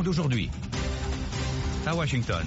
aujourd'hui. 0.00 0.50
À 1.86 1.94
Washington. 1.94 2.46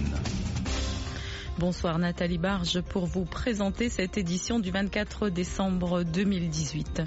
Bonsoir 1.58 2.00
Nathalie 2.00 2.38
Barge 2.38 2.82
pour 2.82 3.06
vous 3.06 3.24
présenter 3.24 3.88
cette 3.90 4.18
édition 4.18 4.60
du 4.60 4.71
24 4.71 5.29
décembre 5.29 6.03
2018. 6.03 7.03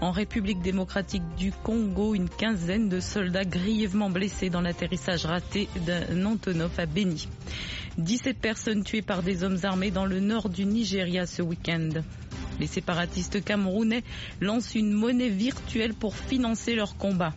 En 0.00 0.10
République 0.10 0.62
démocratique 0.62 1.22
du 1.36 1.52
Congo, 1.52 2.14
une 2.14 2.28
quinzaine 2.30 2.88
de 2.88 3.00
soldats 3.00 3.44
grièvement 3.44 4.08
blessés 4.08 4.48
dans 4.48 4.62
l'atterrissage 4.62 5.26
raté 5.26 5.68
d'un 5.84 6.24
Antonov 6.24 6.72
à 6.78 6.86
Beni. 6.86 7.28
17 7.98 8.38
personnes 8.38 8.84
tuées 8.84 9.02
par 9.02 9.22
des 9.22 9.44
hommes 9.44 9.58
armés 9.64 9.90
dans 9.90 10.06
le 10.06 10.20
nord 10.20 10.48
du 10.48 10.64
Nigeria 10.64 11.26
ce 11.26 11.42
week-end. 11.42 11.90
Les 12.60 12.66
séparatistes 12.66 13.42
camerounais 13.42 14.04
lancent 14.42 14.74
une 14.74 14.92
monnaie 14.92 15.30
virtuelle 15.30 15.94
pour 15.94 16.14
financer 16.14 16.74
leur 16.74 16.96
combat. 16.96 17.32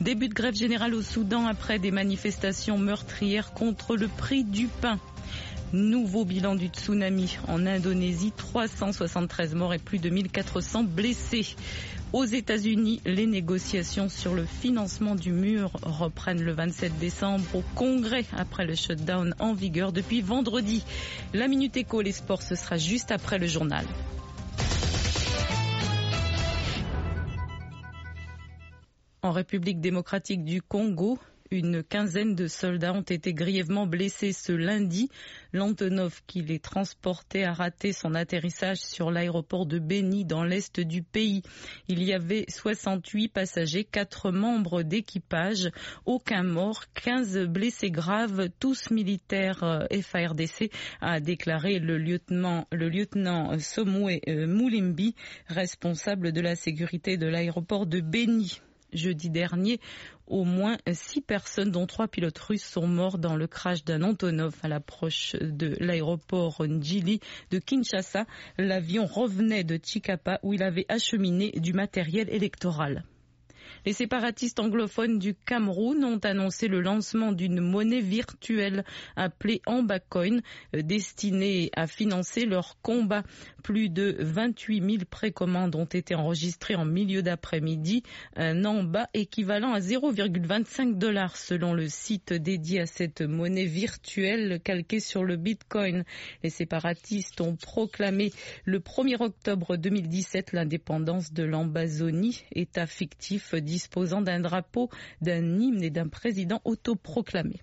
Début 0.00 0.28
de 0.28 0.34
grève 0.34 0.54
générale 0.56 0.94
au 0.94 1.02
Soudan 1.02 1.46
après 1.46 1.78
des 1.78 1.92
manifestations 1.92 2.76
meurtrières 2.76 3.52
contre 3.52 3.96
le 3.96 4.08
prix 4.08 4.42
du 4.42 4.66
pain. 4.66 4.98
Nouveau 5.72 6.24
bilan 6.24 6.54
du 6.56 6.66
tsunami 6.66 7.38
en 7.48 7.64
Indonésie, 7.66 8.32
373 8.36 9.54
morts 9.54 9.74
et 9.74 9.78
plus 9.78 9.98
de 9.98 10.10
1400 10.10 10.84
blessés. 10.84 11.54
Aux 12.12 12.24
États-Unis, 12.24 13.00
les 13.04 13.26
négociations 13.26 14.08
sur 14.08 14.34
le 14.34 14.46
financement 14.46 15.14
du 15.16 15.32
mur 15.32 15.70
reprennent 15.82 16.42
le 16.42 16.52
27 16.52 16.98
décembre 16.98 17.44
au 17.54 17.62
Congrès 17.74 18.24
après 18.36 18.64
le 18.64 18.74
shutdown 18.74 19.34
en 19.38 19.54
vigueur 19.54 19.92
depuis 19.92 20.22
vendredi. 20.22 20.84
La 21.34 21.46
Minute 21.48 21.76
Éco, 21.76 22.00
les 22.00 22.12
sports, 22.12 22.42
ce 22.42 22.54
sera 22.54 22.78
juste 22.78 23.10
après 23.10 23.38
le 23.38 23.46
journal. 23.46 23.84
En 29.26 29.32
République 29.32 29.80
démocratique 29.80 30.44
du 30.44 30.62
Congo, 30.62 31.18
une 31.50 31.82
quinzaine 31.82 32.36
de 32.36 32.46
soldats 32.46 32.92
ont 32.92 33.02
été 33.02 33.34
grièvement 33.34 33.84
blessés 33.84 34.32
ce 34.32 34.52
lundi. 34.52 35.10
L'Antonov 35.52 36.20
qui 36.28 36.42
les 36.42 36.60
transportait 36.60 37.42
a 37.42 37.52
raté 37.52 37.92
son 37.92 38.14
atterrissage 38.14 38.78
sur 38.78 39.10
l'aéroport 39.10 39.66
de 39.66 39.80
Beni 39.80 40.24
dans 40.24 40.44
l'est 40.44 40.78
du 40.78 41.02
pays. 41.02 41.42
Il 41.88 42.04
y 42.04 42.12
avait 42.12 42.44
68 42.48 43.26
passagers, 43.26 43.82
4 43.82 44.30
membres 44.30 44.84
d'équipage, 44.84 45.72
aucun 46.04 46.44
mort, 46.44 46.84
15 46.94 47.46
blessés 47.48 47.90
graves, 47.90 48.48
tous 48.60 48.92
militaires 48.92 49.64
euh, 49.64 49.86
FARDC, 50.02 50.70
a 51.00 51.18
déclaré 51.18 51.80
le 51.80 51.98
lieutenant, 51.98 52.68
le 52.70 52.88
lieutenant 52.88 53.58
Somoué 53.58 54.20
euh, 54.28 54.46
Moulimbi, 54.46 55.16
responsable 55.48 56.30
de 56.30 56.40
la 56.40 56.54
sécurité 56.54 57.16
de 57.16 57.26
l'aéroport 57.26 57.86
de 57.86 58.00
Beni 58.00 58.60
jeudi 58.92 59.30
dernier. 59.30 59.80
Au 60.26 60.44
moins 60.44 60.76
six 60.92 61.20
personnes, 61.20 61.70
dont 61.70 61.86
trois 61.86 62.08
pilotes 62.08 62.38
russes, 62.38 62.64
sont 62.64 62.86
morts 62.86 63.18
dans 63.18 63.36
le 63.36 63.46
crash 63.46 63.84
d'un 63.84 64.02
Antonov 64.02 64.54
à 64.62 64.68
l'approche 64.68 65.36
de 65.40 65.76
l'aéroport 65.78 66.64
Njili 66.66 67.20
de 67.50 67.58
Kinshasa. 67.58 68.26
L'avion 68.58 69.06
revenait 69.06 69.64
de 69.64 69.78
Chikapa 69.82 70.40
où 70.42 70.52
il 70.52 70.62
avait 70.62 70.86
acheminé 70.88 71.52
du 71.52 71.72
matériel 71.72 72.28
électoral. 72.30 73.04
Les 73.86 73.92
séparatistes 73.92 74.58
anglophones 74.58 75.20
du 75.20 75.36
Cameroun 75.36 76.04
ont 76.04 76.18
annoncé 76.18 76.66
le 76.66 76.80
lancement 76.80 77.30
d'une 77.30 77.60
monnaie 77.60 78.00
virtuelle 78.00 78.84
appelée 79.14 79.62
Ambacoin, 79.64 80.40
euh, 80.74 80.82
destinée 80.82 81.70
à 81.76 81.86
financer 81.86 82.46
leur 82.46 82.78
combat. 82.82 83.22
Plus 83.62 83.88
de 83.88 84.16
28 84.18 84.80
000 84.82 85.04
précommandes 85.08 85.76
ont 85.76 85.84
été 85.84 86.16
enregistrées 86.16 86.74
en 86.74 86.84
milieu 86.84 87.22
d'après-midi, 87.22 88.02
un 88.34 88.64
Amba 88.64 89.08
équivalent 89.14 89.72
à 89.72 89.78
0,25 89.78 90.98
dollars 90.98 91.36
selon 91.36 91.72
le 91.72 91.88
site 91.88 92.32
dédié 92.32 92.80
à 92.80 92.86
cette 92.86 93.22
monnaie 93.22 93.66
virtuelle 93.66 94.60
calquée 94.64 94.98
sur 94.98 95.22
le 95.22 95.36
Bitcoin. 95.36 96.02
Les 96.42 96.50
séparatistes 96.50 97.40
ont 97.40 97.54
proclamé 97.54 98.32
le 98.64 98.80
1er 98.80 99.22
octobre 99.22 99.76
2017 99.76 100.52
l'indépendance 100.52 101.32
de 101.32 101.44
l'Ambazonie, 101.44 102.42
État 102.52 102.86
fictif 102.88 103.54
disposant 103.76 104.22
d'un 104.22 104.40
drapeau, 104.40 104.88
d'un 105.20 105.44
hymne 105.60 105.82
et 105.82 105.90
d'un 105.90 106.08
président 106.08 106.62
autoproclamé. 106.64 107.60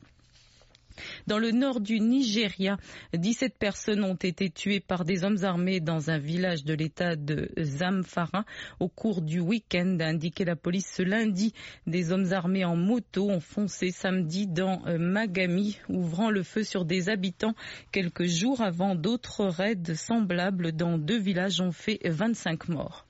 Dans 1.26 1.40
le 1.40 1.50
nord 1.50 1.80
du 1.82 2.00
Nigeria, 2.00 2.78
17 3.14 3.58
personnes 3.58 4.04
ont 4.04 4.14
été 4.14 4.52
tuées 4.52 4.80
par 4.80 5.06
des 5.06 5.24
hommes 5.24 5.44
armés 5.44 5.80
dans 5.80 6.12
un 6.12 6.20
village 6.20 6.64
de 6.66 6.76
l'état 6.76 7.16
de 7.16 7.50
Zamfara 7.60 8.46
au 8.80 8.90
cours 8.90 9.24
du 9.24 9.40
week-end, 9.40 9.98
a 10.02 10.06
indiqué 10.06 10.46
la 10.46 10.56
police 10.56 10.92
ce 10.96 11.02
lundi. 11.02 11.52
Des 11.88 12.12
hommes 12.12 12.32
armés 12.32 12.64
en 12.64 12.76
moto 12.76 13.28
ont 13.32 13.40
foncé 13.40 13.90
samedi 13.90 14.46
dans 14.46 14.86
euh, 14.86 15.00
Magami, 15.00 15.80
ouvrant 15.90 16.30
le 16.30 16.44
feu 16.44 16.64
sur 16.64 16.86
des 16.86 17.10
habitants 17.10 17.56
quelques 17.92 18.26
jours 18.28 18.62
avant 18.62 18.94
d'autres 18.94 19.46
raids 19.46 19.96
semblables 19.96 20.74
dans 20.74 21.00
deux 21.00 21.20
villages 21.20 21.60
ont 21.60 21.72
fait 21.72 22.00
25 22.06 22.70
morts. 22.70 23.08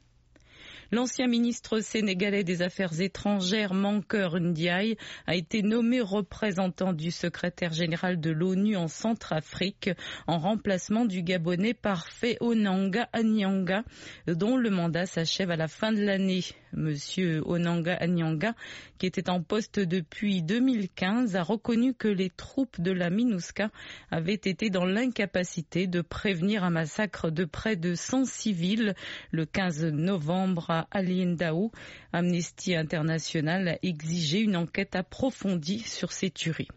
L'ancien 0.94 1.26
ministre 1.26 1.80
sénégalais 1.80 2.44
des 2.44 2.62
Affaires 2.62 3.02
étrangères, 3.02 3.74
Mankeur 3.74 4.40
Ndiaye, 4.40 4.96
a 5.26 5.34
été 5.34 5.64
nommé 5.64 6.02
représentant 6.02 6.94
du 6.94 7.10
secrétaire 7.10 7.74
général 7.74 8.20
de 8.20 8.30
l'ONU 8.30 8.76
en 8.78 8.88
Centrafrique 8.88 9.90
en 10.28 10.38
remplacement 10.38 11.06
du 11.06 11.24
Gabonais 11.24 11.74
parfait 11.74 12.38
Onanga 12.42 13.10
Anyanga, 13.12 13.84
dont 14.28 14.56
le 14.56 14.70
mandat 14.70 15.08
s'achève 15.08 15.50
à 15.50 15.56
la 15.56 15.68
fin 15.68 15.92
de 15.94 16.04
l'année. 16.04 16.44
Monsieur 16.76 17.42
Onanga 17.46 17.94
Anyanga, 17.96 18.54
qui 18.98 19.06
était 19.06 19.30
en 19.30 19.42
poste 19.42 19.80
depuis 19.80 20.42
2015, 20.42 21.36
a 21.36 21.44
reconnu 21.44 21.94
que 21.94 22.08
les 22.08 22.30
troupes 22.30 22.80
de 22.82 22.92
la 22.92 23.10
MINUSCA 23.10 23.70
avaient 24.12 24.34
été 24.34 24.70
dans 24.70 24.86
l'incapacité 24.86 25.88
de 25.88 26.02
prévenir 26.02 26.64
un 26.64 26.70
massacre 26.70 27.30
de 27.30 27.46
près 27.46 27.76
de 27.76 27.96
100 27.96 28.26
civils 28.26 28.96
le 29.32 29.46
15 29.46 29.86
novembre 29.86 30.70
à 30.70 30.88
Aliendaou. 30.92 31.72
Amnesty 32.12 32.76
International 32.76 33.68
a 33.68 33.78
exigé 33.82 34.40
une 34.40 34.56
enquête 34.56 34.96
approfondie 34.96 35.80
sur 35.80 36.12
ces 36.12 36.30
tueries. 36.30 36.70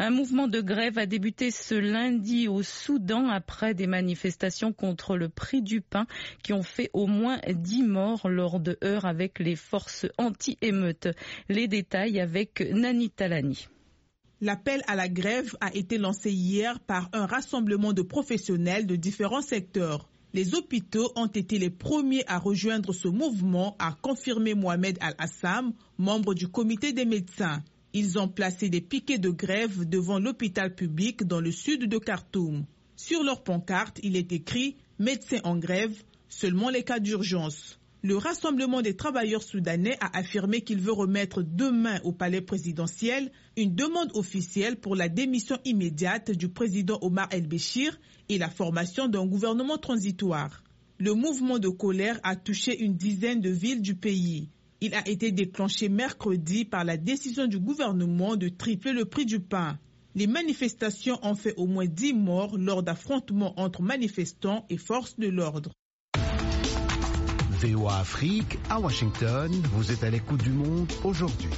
Un 0.00 0.10
mouvement 0.10 0.46
de 0.46 0.60
grève 0.60 0.96
a 0.96 1.06
débuté 1.06 1.50
ce 1.50 1.74
lundi 1.74 2.46
au 2.46 2.62
Soudan 2.62 3.28
après 3.28 3.74
des 3.74 3.88
manifestations 3.88 4.72
contre 4.72 5.16
le 5.16 5.28
prix 5.28 5.60
du 5.60 5.80
pain 5.80 6.06
qui 6.44 6.52
ont 6.52 6.62
fait 6.62 6.88
au 6.92 7.08
moins 7.08 7.40
dix 7.48 7.82
morts 7.82 8.28
lors 8.28 8.60
de 8.60 8.78
heures 8.84 9.06
avec 9.06 9.40
les 9.40 9.56
forces 9.56 10.06
anti-émeutes. 10.16 11.08
Les 11.48 11.66
détails 11.66 12.20
avec 12.20 12.60
Nani 12.72 13.10
Talani. 13.10 13.66
L'appel 14.40 14.82
à 14.86 14.94
la 14.94 15.08
grève 15.08 15.56
a 15.60 15.74
été 15.74 15.98
lancé 15.98 16.30
hier 16.30 16.78
par 16.78 17.08
un 17.12 17.26
rassemblement 17.26 17.92
de 17.92 18.02
professionnels 18.02 18.86
de 18.86 18.94
différents 18.94 19.42
secteurs. 19.42 20.08
Les 20.32 20.54
hôpitaux 20.54 21.10
ont 21.16 21.26
été 21.26 21.58
les 21.58 21.70
premiers 21.70 22.22
à 22.28 22.38
rejoindre 22.38 22.92
ce 22.92 23.08
mouvement, 23.08 23.74
a 23.80 23.96
confirmé 24.00 24.54
Mohamed 24.54 24.96
Al-Assam, 25.00 25.72
membre 25.96 26.34
du 26.34 26.46
comité 26.46 26.92
des 26.92 27.04
médecins. 27.04 27.64
Ils 27.94 28.18
ont 28.18 28.28
placé 28.28 28.68
des 28.68 28.82
piquets 28.82 29.18
de 29.18 29.30
grève 29.30 29.88
devant 29.88 30.18
l'hôpital 30.18 30.74
public 30.74 31.24
dans 31.24 31.40
le 31.40 31.50
sud 31.50 31.88
de 31.88 31.98
Khartoum. 31.98 32.66
Sur 32.96 33.22
leur 33.22 33.42
pancarte, 33.42 33.98
il 34.02 34.16
est 34.16 34.30
écrit 34.32 34.76
Médecins 34.98 35.40
en 35.44 35.56
grève, 35.56 36.02
seulement 36.28 36.68
les 36.68 36.82
cas 36.82 36.98
d'urgence. 37.00 37.78
Le 38.02 38.16
Rassemblement 38.16 38.82
des 38.82 38.94
travailleurs 38.94 39.42
soudanais 39.42 39.96
a 40.00 40.16
affirmé 40.18 40.60
qu'il 40.60 40.80
veut 40.80 40.92
remettre 40.92 41.42
demain 41.42 41.98
au 42.04 42.12
palais 42.12 42.40
présidentiel 42.42 43.32
une 43.56 43.74
demande 43.74 44.10
officielle 44.14 44.76
pour 44.76 44.94
la 44.94 45.08
démission 45.08 45.58
immédiate 45.64 46.30
du 46.30 46.48
président 46.48 46.98
Omar 47.02 47.28
El-Béchir 47.32 47.98
et 48.28 48.38
la 48.38 48.50
formation 48.50 49.08
d'un 49.08 49.26
gouvernement 49.26 49.78
transitoire. 49.78 50.62
Le 50.98 51.14
mouvement 51.14 51.58
de 51.58 51.68
colère 51.68 52.20
a 52.22 52.36
touché 52.36 52.78
une 52.80 52.94
dizaine 52.96 53.40
de 53.40 53.50
villes 53.50 53.82
du 53.82 53.94
pays. 53.94 54.48
Il 54.80 54.94
a 54.94 55.06
été 55.08 55.32
déclenché 55.32 55.88
mercredi 55.88 56.64
par 56.64 56.84
la 56.84 56.96
décision 56.96 57.46
du 57.46 57.58
gouvernement 57.58 58.36
de 58.36 58.48
tripler 58.48 58.92
le 58.92 59.04
prix 59.04 59.26
du 59.26 59.40
pain. 59.40 59.78
Les 60.14 60.26
manifestations 60.28 61.18
ont 61.22 61.34
fait 61.34 61.54
au 61.56 61.66
moins 61.66 61.86
10 61.86 62.12
morts 62.14 62.56
lors 62.56 62.82
d'affrontements 62.82 63.58
entre 63.58 63.82
manifestants 63.82 64.64
et 64.70 64.76
forces 64.76 65.18
de 65.18 65.28
l'ordre. 65.28 65.72
VOA 67.60 67.98
Afrique 67.98 68.56
à 68.70 68.78
Washington, 68.78 69.50
vous 69.72 69.90
êtes 69.90 70.04
à 70.04 70.10
l'écoute 70.10 70.42
du 70.44 70.50
monde 70.50 70.86
aujourd'hui. 71.02 71.50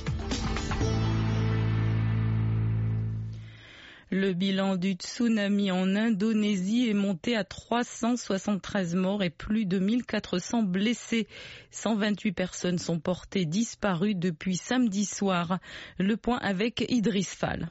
Le 4.13 4.33
bilan 4.33 4.75
du 4.75 4.95
tsunami 4.95 5.71
en 5.71 5.95
Indonésie 5.95 6.89
est 6.89 6.95
monté 6.95 7.37
à 7.37 7.45
373 7.45 8.97
morts 8.97 9.23
et 9.23 9.31
plus 9.31 9.67
de 9.67 9.79
1400 9.79 10.65
blessés. 10.65 11.29
128 11.71 12.33
personnes 12.33 12.79
sont 12.79 12.99
portées 12.99 13.45
disparues 13.45 14.17
depuis 14.17 14.57
samedi 14.57 15.05
soir. 15.05 15.61
Le 16.01 16.17
point 16.17 16.39
avec 16.39 16.85
Idriss 16.89 17.37
Fall. 17.37 17.71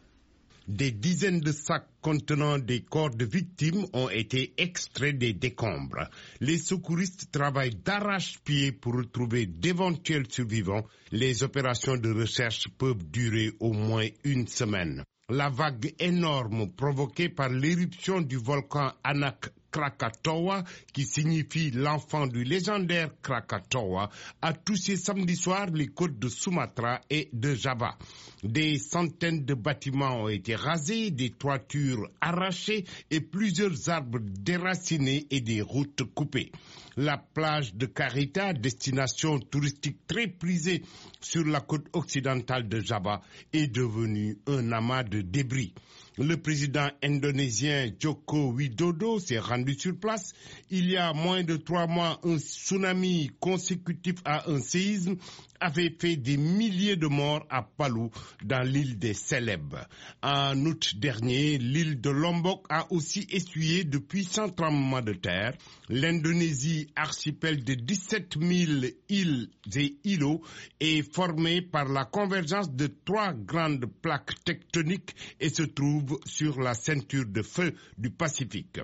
Des 0.69 0.91
dizaines 0.91 1.41
de 1.41 1.51
sacs 1.51 1.89
contenant 1.99 2.57
des 2.57 2.83
corps 2.83 3.09
de 3.13 3.25
victimes 3.25 3.85
ont 3.91 4.07
été 4.09 4.53
extraits 4.57 5.17
des 5.17 5.33
décombres. 5.33 6.07
Les 6.39 6.57
secouristes 6.57 7.31
travaillent 7.33 7.75
d'arrache-pied 7.83 8.71
pour 8.71 8.93
retrouver 8.95 9.45
d'éventuels 9.45 10.31
survivants. 10.31 10.85
Les 11.11 11.43
opérations 11.43 11.97
de 11.97 12.11
recherche 12.13 12.69
peuvent 12.77 13.03
durer 13.11 13.51
au 13.59 13.73
moins 13.73 14.07
une 14.23 14.47
semaine. 14.47 15.03
La 15.31 15.47
vague 15.49 15.93
énorme 15.99 16.71
provoquée 16.71 17.29
par 17.29 17.49
l'éruption 17.49 18.19
du 18.19 18.37
volcan 18.37 18.93
Anak 19.03 19.51
Krakatoa, 19.71 20.63
qui 20.91 21.05
signifie 21.05 21.69
l'enfant 21.69 22.25
du 22.25 22.43
légendaire 22.43 23.11
Krakatoa, 23.21 24.09
a 24.41 24.53
touché 24.53 24.97
samedi 24.97 25.35
soir 25.35 25.67
les 25.67 25.89
côtes 25.89 26.17
de 26.17 26.29
Sumatra 26.29 27.01
et 27.11 27.29
de 27.31 27.53
Java. 27.53 27.95
Des 28.43 28.77
centaines 28.77 29.43
de 29.43 29.53
bâtiments 29.53 30.23
ont 30.23 30.29
été 30.29 30.55
rasés, 30.55 31.11
des 31.11 31.31
toitures 31.31 32.09
arrachées 32.21 32.85
et 33.11 33.19
plusieurs 33.19 33.89
arbres 33.89 34.19
déracinés 34.21 35.27
et 35.29 35.41
des 35.41 35.61
routes 35.61 36.03
coupées. 36.15 36.51
La 36.95 37.17
plage 37.17 37.75
de 37.75 37.85
Carita, 37.85 38.53
destination 38.53 39.39
touristique 39.39 40.05
très 40.07 40.27
prisée 40.27 40.83
sur 41.21 41.45
la 41.45 41.59
côte 41.59 41.87
occidentale 41.93 42.67
de 42.69 42.79
Java, 42.79 43.21
est 43.51 43.67
devenue 43.67 44.37
un 44.47 44.71
amas 44.71 45.03
de 45.03 45.21
débris. 45.21 45.73
Le 46.17 46.35
président 46.35 46.89
indonésien 47.01 47.91
Joko 47.97 48.51
Widodo 48.51 49.19
s'est 49.19 49.39
rendu 49.39 49.79
sur 49.79 49.95
place. 49.97 50.33
Il 50.69 50.89
y 50.91 50.97
a 50.97 51.13
moins 51.13 51.43
de 51.43 51.55
trois 51.55 51.87
mois, 51.87 52.19
un 52.25 52.37
tsunami 52.37 53.31
consécutif 53.39 54.15
à 54.25 54.49
un 54.51 54.59
séisme 54.59 55.15
avait 55.61 55.95
fait 55.97 56.17
des 56.17 56.35
milliers 56.35 56.97
de 56.97 57.07
morts 57.07 57.45
à 57.49 57.61
Palu, 57.63 58.09
dans 58.43 58.61
l'île 58.61 58.97
des 58.97 59.13
Célèbes. 59.13 59.75
En 60.21 60.57
août 60.65 60.93
dernier, 60.97 61.57
l'île 61.57 61.99
de 62.01 62.09
Lombok 62.09 62.65
a 62.69 62.91
aussi 62.91 63.27
essuyé 63.29 63.83
de 63.83 63.97
puissants 63.97 64.49
tremblements 64.49 65.01
de 65.01 65.13
terre. 65.13 65.53
L'Indonésie, 65.89 66.87
archipel 66.95 67.63
de 67.63 67.73
17 67.73 68.37
000 68.41 68.71
îles 69.09 69.49
et 69.75 69.97
îlots, 70.03 70.41
est 70.79 71.01
formée 71.13 71.61
par 71.61 71.85
la 71.89 72.05
convergence 72.05 72.71
de 72.71 72.87
trois 73.05 73.33
grandes 73.33 73.85
plaques 74.01 74.43
tectoniques 74.43 75.15
et 75.39 75.49
se 75.49 75.63
trouve 75.63 76.19
sur 76.25 76.59
la 76.59 76.73
ceinture 76.73 77.25
de 77.25 77.41
feu 77.41 77.73
du 77.97 78.09
Pacifique. 78.09 78.79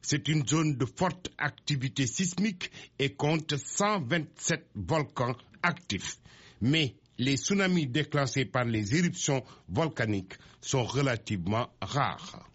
C'est 0.00 0.28
une 0.28 0.46
zone 0.46 0.76
de 0.76 0.86
forte 0.86 1.30
activité 1.38 2.06
sismique 2.06 2.70
et 2.98 3.14
compte 3.14 3.56
127 3.56 4.68
volcans 4.74 5.36
actifs. 5.62 6.18
Mais 6.60 6.94
les 7.18 7.36
tsunamis 7.36 7.86
déclenchés 7.86 8.44
par 8.44 8.64
les 8.64 8.94
éruptions 8.94 9.42
volcaniques 9.68 10.34
sont 10.60 10.84
relativement 10.84 11.68
rares. 11.80 12.48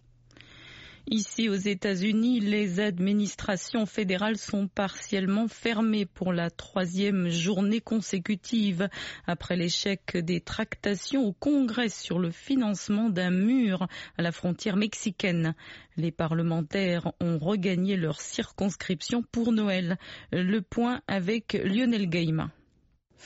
Ici 1.06 1.50
aux 1.50 1.54
États-Unis, 1.54 2.40
les 2.40 2.80
administrations 2.80 3.84
fédérales 3.84 4.38
sont 4.38 4.68
partiellement 4.68 5.48
fermées 5.48 6.06
pour 6.06 6.32
la 6.32 6.48
troisième 6.48 7.28
journée 7.28 7.82
consécutive 7.82 8.88
après 9.26 9.54
l'échec 9.54 10.16
des 10.16 10.40
tractations 10.40 11.26
au 11.26 11.34
Congrès 11.34 11.90
sur 11.90 12.18
le 12.18 12.30
financement 12.30 13.10
d'un 13.10 13.30
mur 13.30 13.86
à 14.16 14.22
la 14.22 14.32
frontière 14.32 14.76
mexicaine. 14.76 15.54
Les 15.98 16.10
parlementaires 16.10 17.12
ont 17.20 17.38
regagné 17.38 17.98
leur 17.98 18.22
circonscription 18.22 19.22
pour 19.30 19.52
Noël. 19.52 19.98
Le 20.32 20.60
point 20.62 21.02
avec 21.06 21.52
Lionel 21.52 22.08
Gaima. 22.08 22.50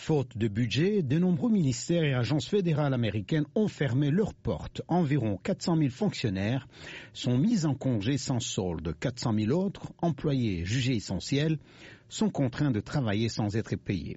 Faute 0.01 0.39
de 0.39 0.49
budget, 0.49 1.03
de 1.03 1.19
nombreux 1.19 1.51
ministères 1.51 2.05
et 2.05 2.15
agences 2.15 2.49
fédérales 2.49 2.95
américaines 2.95 3.45
ont 3.57 3.69
fermé 3.69 4.11
leurs 4.11 4.33
portes. 4.33 4.81
Environ 4.89 5.37
400 5.43 5.77
000 5.77 5.91
fonctionnaires 5.91 6.67
sont 7.13 7.37
mis 7.37 7.67
en 7.67 7.75
congé 7.75 8.17
sans 8.17 8.39
solde. 8.41 8.95
400 9.01 9.35
000 9.39 9.51
autres, 9.51 9.93
employés 10.01 10.65
jugés 10.65 10.95
essentiels, 10.95 11.59
sont 12.09 12.31
contraints 12.31 12.71
de 12.71 12.81
travailler 12.81 13.29
sans 13.29 13.57
être 13.57 13.75
payés. 13.77 14.17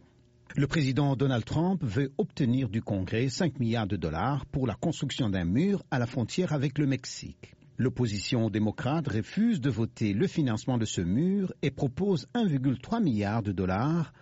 Le 0.55 0.67
président 0.67 1.15
Donald 1.15 1.43
Trump 1.43 1.83
veut 1.83 2.13
obtenir 2.19 2.69
du 2.69 2.81
Congrès 2.81 3.27
5 3.27 3.59
milliards 3.59 3.87
de 3.87 3.97
dollars 3.97 4.45
pour 4.45 4.67
la 4.67 4.75
construction 4.75 5.29
d'un 5.29 5.45
mur 5.45 5.83
à 5.89 5.99
la 5.99 6.05
frontière 6.05 6.53
avec 6.53 6.77
le 6.77 6.85
Mexique. 6.85 7.55
L'opposition 7.77 8.49
démocrate 8.49 9.07
refuse 9.07 9.59
de 9.59 9.71
voter 9.71 10.13
le 10.13 10.27
financement 10.27 10.77
de 10.77 10.85
ce 10.85 11.01
mur 11.01 11.51
et 11.63 11.71
propose 11.71 12.27
1,3 12.35 13.03
milliard 13.03 13.41
de 13.41 13.51
dollars 13.51 14.13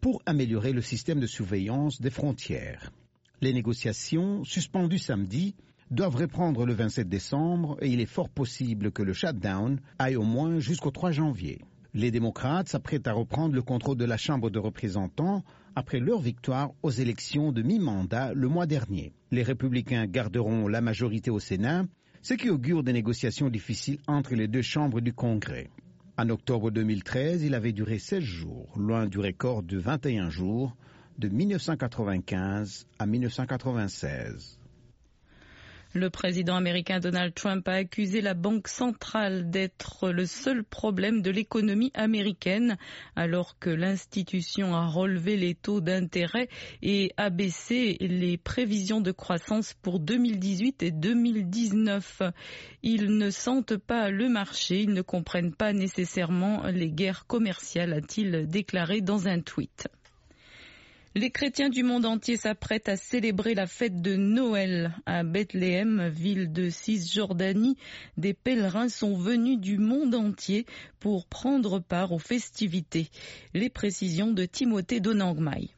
pour 0.00 0.22
améliorer 0.26 0.72
le 0.72 0.80
système 0.82 1.20
de 1.20 1.26
surveillance 1.26 2.00
des 2.00 2.10
frontières. 2.10 2.92
Les 3.40 3.52
négociations, 3.52 4.44
suspendues 4.44 4.98
samedi, 4.98 5.54
doivent 5.90 6.16
reprendre 6.16 6.66
le 6.66 6.74
27 6.74 7.08
décembre 7.08 7.78
et 7.80 7.88
il 7.88 8.00
est 8.00 8.06
fort 8.06 8.28
possible 8.28 8.92
que 8.92 9.02
le 9.02 9.12
shutdown 9.12 9.80
aille 9.98 10.16
au 10.16 10.22
moins 10.22 10.58
jusqu'au 10.58 10.90
3 10.90 11.12
janvier. 11.12 11.60
Les 11.94 12.10
démocrates 12.10 12.68
s'apprêtent 12.68 13.06
à 13.08 13.12
reprendre 13.12 13.54
le 13.54 13.62
contrôle 13.62 13.96
de 13.96 14.04
la 14.04 14.18
Chambre 14.18 14.50
de 14.50 14.58
représentants 14.58 15.42
après 15.74 16.00
leur 16.00 16.20
victoire 16.20 16.72
aux 16.82 16.90
élections 16.90 17.52
de 17.52 17.62
mi-mandat 17.62 18.34
le 18.34 18.48
mois 18.48 18.66
dernier. 18.66 19.12
Les 19.30 19.42
républicains 19.42 20.06
garderont 20.06 20.68
la 20.68 20.80
majorité 20.80 21.30
au 21.30 21.40
Sénat, 21.40 21.86
ce 22.20 22.34
qui 22.34 22.50
augure 22.50 22.82
des 22.82 22.92
négociations 22.92 23.48
difficiles 23.48 23.98
entre 24.06 24.34
les 24.34 24.48
deux 24.48 24.62
chambres 24.62 25.00
du 25.00 25.12
Congrès. 25.12 25.70
En 26.20 26.30
octobre 26.30 26.72
2013, 26.72 27.44
il 27.44 27.54
avait 27.54 27.70
duré 27.70 28.00
16 28.00 28.18
jours, 28.20 28.74
loin 28.76 29.06
du 29.06 29.20
record 29.20 29.62
de 29.62 29.78
21 29.78 30.30
jours 30.30 30.74
de 31.16 31.28
1995 31.28 32.88
à 32.98 33.06
1996. 33.06 34.57
Le 35.98 36.10
président 36.10 36.54
américain 36.54 37.00
Donald 37.00 37.34
Trump 37.34 37.66
a 37.66 37.72
accusé 37.72 38.20
la 38.20 38.34
Banque 38.34 38.68
centrale 38.68 39.50
d'être 39.50 40.10
le 40.12 40.26
seul 40.26 40.62
problème 40.62 41.22
de 41.22 41.32
l'économie 41.32 41.90
américaine, 41.92 42.76
alors 43.16 43.58
que 43.58 43.68
l'institution 43.70 44.76
a 44.76 44.86
relevé 44.86 45.36
les 45.36 45.56
taux 45.56 45.80
d'intérêt 45.80 46.48
et 46.82 47.10
a 47.16 47.30
baissé 47.30 47.96
les 47.98 48.36
prévisions 48.36 49.00
de 49.00 49.10
croissance 49.10 49.74
pour 49.82 49.98
2018 49.98 50.84
et 50.84 50.92
2019. 50.92 52.22
Ils 52.84 53.16
ne 53.16 53.30
sentent 53.30 53.76
pas 53.76 54.10
le 54.10 54.28
marché, 54.28 54.82
ils 54.82 54.92
ne 54.92 55.02
comprennent 55.02 55.52
pas 55.52 55.72
nécessairement 55.72 56.62
les 56.68 56.90
guerres 56.92 57.26
commerciales, 57.26 57.92
a-t-il 57.92 58.46
déclaré 58.46 59.00
dans 59.00 59.26
un 59.26 59.40
tweet. 59.40 59.88
Les 61.18 61.30
chrétiens 61.32 61.68
du 61.68 61.82
monde 61.82 62.06
entier 62.06 62.36
s'apprêtent 62.36 62.88
à 62.88 62.94
célébrer 62.96 63.56
la 63.56 63.66
fête 63.66 64.00
de 64.00 64.14
Noël 64.14 64.94
à 65.04 65.24
Bethléem, 65.24 66.06
ville 66.10 66.52
de 66.52 66.70
Cisjordanie. 66.70 67.76
Des 68.16 68.34
pèlerins 68.34 68.88
sont 68.88 69.16
venus 69.16 69.58
du 69.58 69.78
monde 69.78 70.14
entier 70.14 70.64
pour 71.00 71.26
prendre 71.26 71.80
part 71.80 72.12
aux 72.12 72.20
festivités. 72.20 73.08
Les 73.52 73.68
précisions 73.68 74.30
de 74.30 74.44
Timothée 74.44 75.00
Donangmai. 75.00 75.70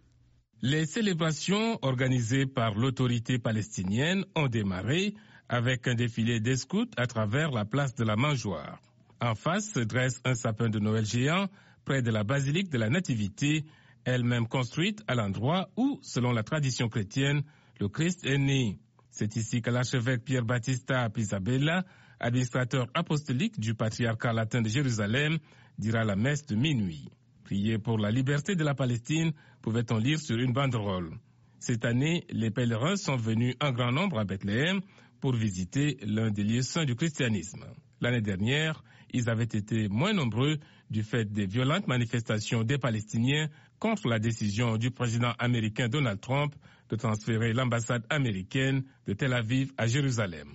Les 0.60 0.84
célébrations 0.84 1.78
organisées 1.80 2.44
par 2.44 2.74
l'autorité 2.74 3.38
palestinienne 3.38 4.26
ont 4.36 4.48
démarré 4.48 5.14
avec 5.48 5.88
un 5.88 5.94
défilé 5.94 6.40
des 6.40 6.56
scouts 6.58 6.84
à 6.98 7.06
travers 7.06 7.50
la 7.50 7.64
place 7.64 7.94
de 7.94 8.04
la 8.04 8.16
Mangeoire. 8.16 8.78
En 9.22 9.34
face 9.34 9.72
se 9.72 9.80
dresse 9.80 10.20
un 10.26 10.34
sapin 10.34 10.68
de 10.68 10.78
Noël 10.78 11.06
géant 11.06 11.46
près 11.86 12.02
de 12.02 12.10
la 12.10 12.24
basilique 12.24 12.68
de 12.68 12.76
la 12.76 12.90
Nativité 12.90 13.64
elle-même 14.04 14.46
construite 14.46 15.02
à 15.06 15.14
l'endroit 15.14 15.68
où, 15.76 15.98
selon 16.02 16.32
la 16.32 16.42
tradition 16.42 16.88
chrétienne, 16.88 17.42
le 17.78 17.88
Christ 17.88 18.24
est 18.26 18.38
né. 18.38 18.78
C'est 19.10 19.36
ici 19.36 19.60
que 19.62 19.70
l'archevêque 19.70 20.24
Pierre 20.24 20.44
Battista 20.44 21.08
Pisabella, 21.10 21.84
administrateur 22.18 22.86
apostolique 22.94 23.58
du 23.58 23.74
patriarcat 23.74 24.32
latin 24.32 24.62
de 24.62 24.68
Jérusalem, 24.68 25.38
dira 25.78 26.04
la 26.04 26.16
messe 26.16 26.46
de 26.46 26.54
minuit. 26.56 27.08
Prier 27.44 27.78
pour 27.78 27.98
la 27.98 28.10
liberté 28.10 28.54
de 28.54 28.62
la 28.64 28.74
Palestine, 28.74 29.32
pouvait-on 29.62 29.98
lire 29.98 30.20
sur 30.20 30.36
une 30.38 30.52
banderole. 30.52 31.10
Cette 31.58 31.84
année, 31.84 32.24
les 32.30 32.50
pèlerins 32.50 32.96
sont 32.96 33.16
venus 33.16 33.54
en 33.60 33.72
grand 33.72 33.92
nombre 33.92 34.18
à 34.18 34.24
Bethléem 34.24 34.80
pour 35.20 35.34
visiter 35.34 35.98
l'un 36.02 36.30
des 36.30 36.44
lieux 36.44 36.62
saints 36.62 36.84
du 36.84 36.94
christianisme. 36.94 37.64
L'année 38.00 38.22
dernière, 38.22 38.82
ils 39.12 39.28
avaient 39.28 39.44
été 39.44 39.88
moins 39.88 40.12
nombreux 40.12 40.58
du 40.90 41.02
fait 41.02 41.30
des 41.30 41.46
violentes 41.46 41.86
manifestations 41.86 42.62
des 42.64 42.78
Palestiniens 42.78 43.48
contre 43.80 44.06
la 44.08 44.18
décision 44.20 44.76
du 44.76 44.90
président 44.92 45.32
américain 45.38 45.88
Donald 45.88 46.20
Trump 46.20 46.54
de 46.90 46.96
transférer 46.96 47.52
l'ambassade 47.52 48.04
américaine 48.10 48.84
de 49.06 49.14
Tel 49.14 49.32
Aviv 49.32 49.72
à 49.78 49.86
Jérusalem. 49.88 50.54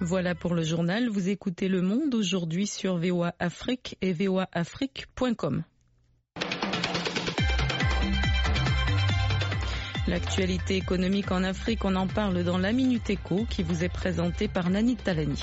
Voilà 0.00 0.34
pour 0.34 0.54
le 0.54 0.62
journal. 0.62 1.08
Vous 1.08 1.30
écoutez 1.30 1.68
Le 1.68 1.80
Monde 1.80 2.14
aujourd'hui 2.14 2.66
sur 2.66 2.98
VOA 2.98 3.34
Afrique 3.38 3.96
et 4.02 4.12
voaafrique.com. 4.12 5.62
L'actualité 10.06 10.76
économique 10.76 11.32
en 11.32 11.42
Afrique, 11.42 11.84
on 11.84 11.96
en 11.96 12.06
parle 12.06 12.44
dans 12.44 12.58
la 12.58 12.72
Minute 12.72 13.08
Éco 13.10 13.46
qui 13.48 13.62
vous 13.62 13.82
est 13.82 13.88
présentée 13.88 14.48
par 14.48 14.70
Nani 14.70 14.96
Talani 14.96 15.42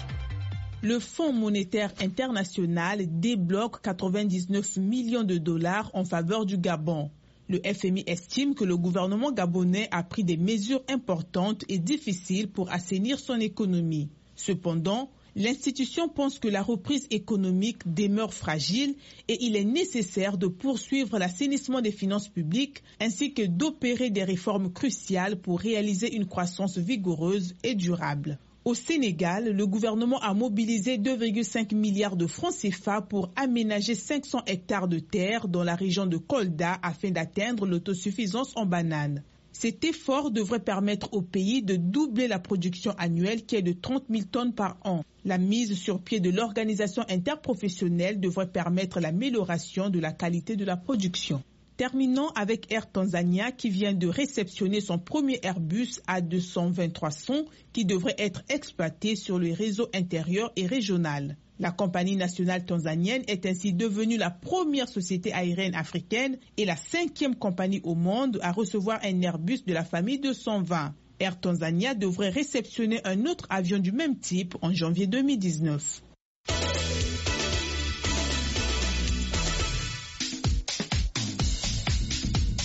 le 0.83 0.99
Fonds 0.99 1.31
monétaire 1.31 1.93
international 2.01 3.05
débloque 3.21 3.81
99 3.81 4.75
millions 4.79 5.23
de 5.23 5.37
dollars 5.37 5.89
en 5.93 6.03
faveur 6.03 6.45
du 6.45 6.57
Gabon. 6.57 7.09
Le 7.47 7.61
FMI 7.63 8.03
estime 8.05 8.53
que 8.53 8.65
le 8.65 8.75
gouvernement 8.75 9.31
gabonais 9.31 9.87
a 9.91 10.03
pris 10.03 10.25
des 10.25 10.35
mesures 10.35 10.83
importantes 10.89 11.63
et 11.69 11.79
difficiles 11.79 12.49
pour 12.49 12.69
assainir 12.69 13.17
son 13.17 13.39
économie. 13.39 14.09
Cependant, 14.35 15.09
L'institution 15.35 16.09
pense 16.09 16.37
que 16.37 16.47
la 16.47 16.61
reprise 16.61 17.07
économique 17.09 17.91
demeure 17.91 18.35
fragile 18.35 18.93
et 19.27 19.37
il 19.43 19.55
est 19.55 19.63
nécessaire 19.63 20.37
de 20.37 20.45
poursuivre 20.45 21.17
l'assainissement 21.17 21.81
des 21.81 21.91
finances 21.91 22.29
publiques 22.29 22.83
ainsi 22.99 23.33
que 23.33 23.41
d'opérer 23.41 24.11
des 24.11 24.23
réformes 24.23 24.71
cruciales 24.71 25.41
pour 25.41 25.59
réaliser 25.59 26.13
une 26.15 26.27
croissance 26.27 26.77
vigoureuse 26.77 27.55
et 27.63 27.73
durable. 27.73 28.37
Au 28.65 28.75
Sénégal, 28.75 29.51
le 29.51 29.67
gouvernement 29.67 30.19
a 30.21 30.33
mobilisé 30.33 30.97
2,5 30.97 31.75
milliards 31.75 32.15
de 32.15 32.27
francs 32.27 32.53
CFA 32.55 33.01
pour 33.01 33.29
aménager 33.35 33.93
500 33.93 34.43
hectares 34.47 34.87
de 34.87 34.99
terre 34.99 35.49
dans 35.49 35.65
la 35.65 35.75
région 35.75 36.05
de 36.05 36.15
Kolda 36.15 36.79
afin 36.81 37.11
d'atteindre 37.11 37.67
l'autosuffisance 37.67 38.53
en 38.55 38.65
bananes. 38.65 39.21
Cet 39.51 39.83
effort 39.83 40.31
devrait 40.31 40.63
permettre 40.63 41.13
au 41.13 41.21
pays 41.21 41.61
de 41.61 41.75
doubler 41.75 42.29
la 42.29 42.39
production 42.39 42.93
annuelle 42.97 43.45
qui 43.45 43.57
est 43.57 43.61
de 43.61 43.73
30 43.73 44.05
000 44.09 44.23
tonnes 44.31 44.53
par 44.55 44.77
an. 44.85 45.03
La 45.25 45.37
mise 45.37 45.75
sur 45.77 46.01
pied 46.01 46.21
de 46.21 46.29
l'organisation 46.29 47.03
interprofessionnelle 47.09 48.21
devrait 48.21 48.49
permettre 48.49 49.01
l'amélioration 49.01 49.89
de 49.89 49.99
la 49.99 50.13
qualité 50.13 50.55
de 50.55 50.63
la 50.63 50.77
production. 50.77 51.43
Terminons 51.75 52.29
avec 52.35 52.71
Air 52.71 52.91
Tanzania 52.91 53.51
qui 53.51 53.69
vient 53.69 53.93
de 53.93 54.07
réceptionner 54.07 54.79
son 54.79 54.99
premier 54.99 55.39
Airbus 55.41 56.01
A223 56.07 57.45
qui 57.73 57.83
devrait 57.85 58.15
être 58.19 58.43
exploité 58.49 59.15
sur 59.15 59.39
le 59.39 59.51
réseau 59.53 59.89
intérieur 59.95 60.51
et 60.55 60.67
régional. 60.67 61.35
La 61.59 61.71
compagnie 61.71 62.15
nationale 62.15 62.63
tanzanienne 62.65 63.23
est 63.27 63.47
ainsi 63.47 63.73
devenue 63.73 64.17
la 64.17 64.29
première 64.29 64.87
société 64.87 65.33
aérienne 65.33 65.73
africaine 65.73 66.37
et 66.57 66.65
la 66.65 66.75
cinquième 66.75 67.35
compagnie 67.35 67.81
au 67.83 67.95
monde 67.95 68.37
à 68.43 68.51
recevoir 68.51 68.99
un 69.03 69.21
Airbus 69.21 69.63
de 69.65 69.73
la 69.73 69.83
famille 69.83 70.19
220. 70.19 70.93
Air 71.19 71.39
Tanzania 71.39 71.95
devrait 71.95 72.29
réceptionner 72.29 73.01
un 73.03 73.25
autre 73.25 73.47
avion 73.49 73.79
du 73.79 73.91
même 73.91 74.19
type 74.19 74.55
en 74.61 74.73
janvier 74.73 75.07
2019. 75.07 76.02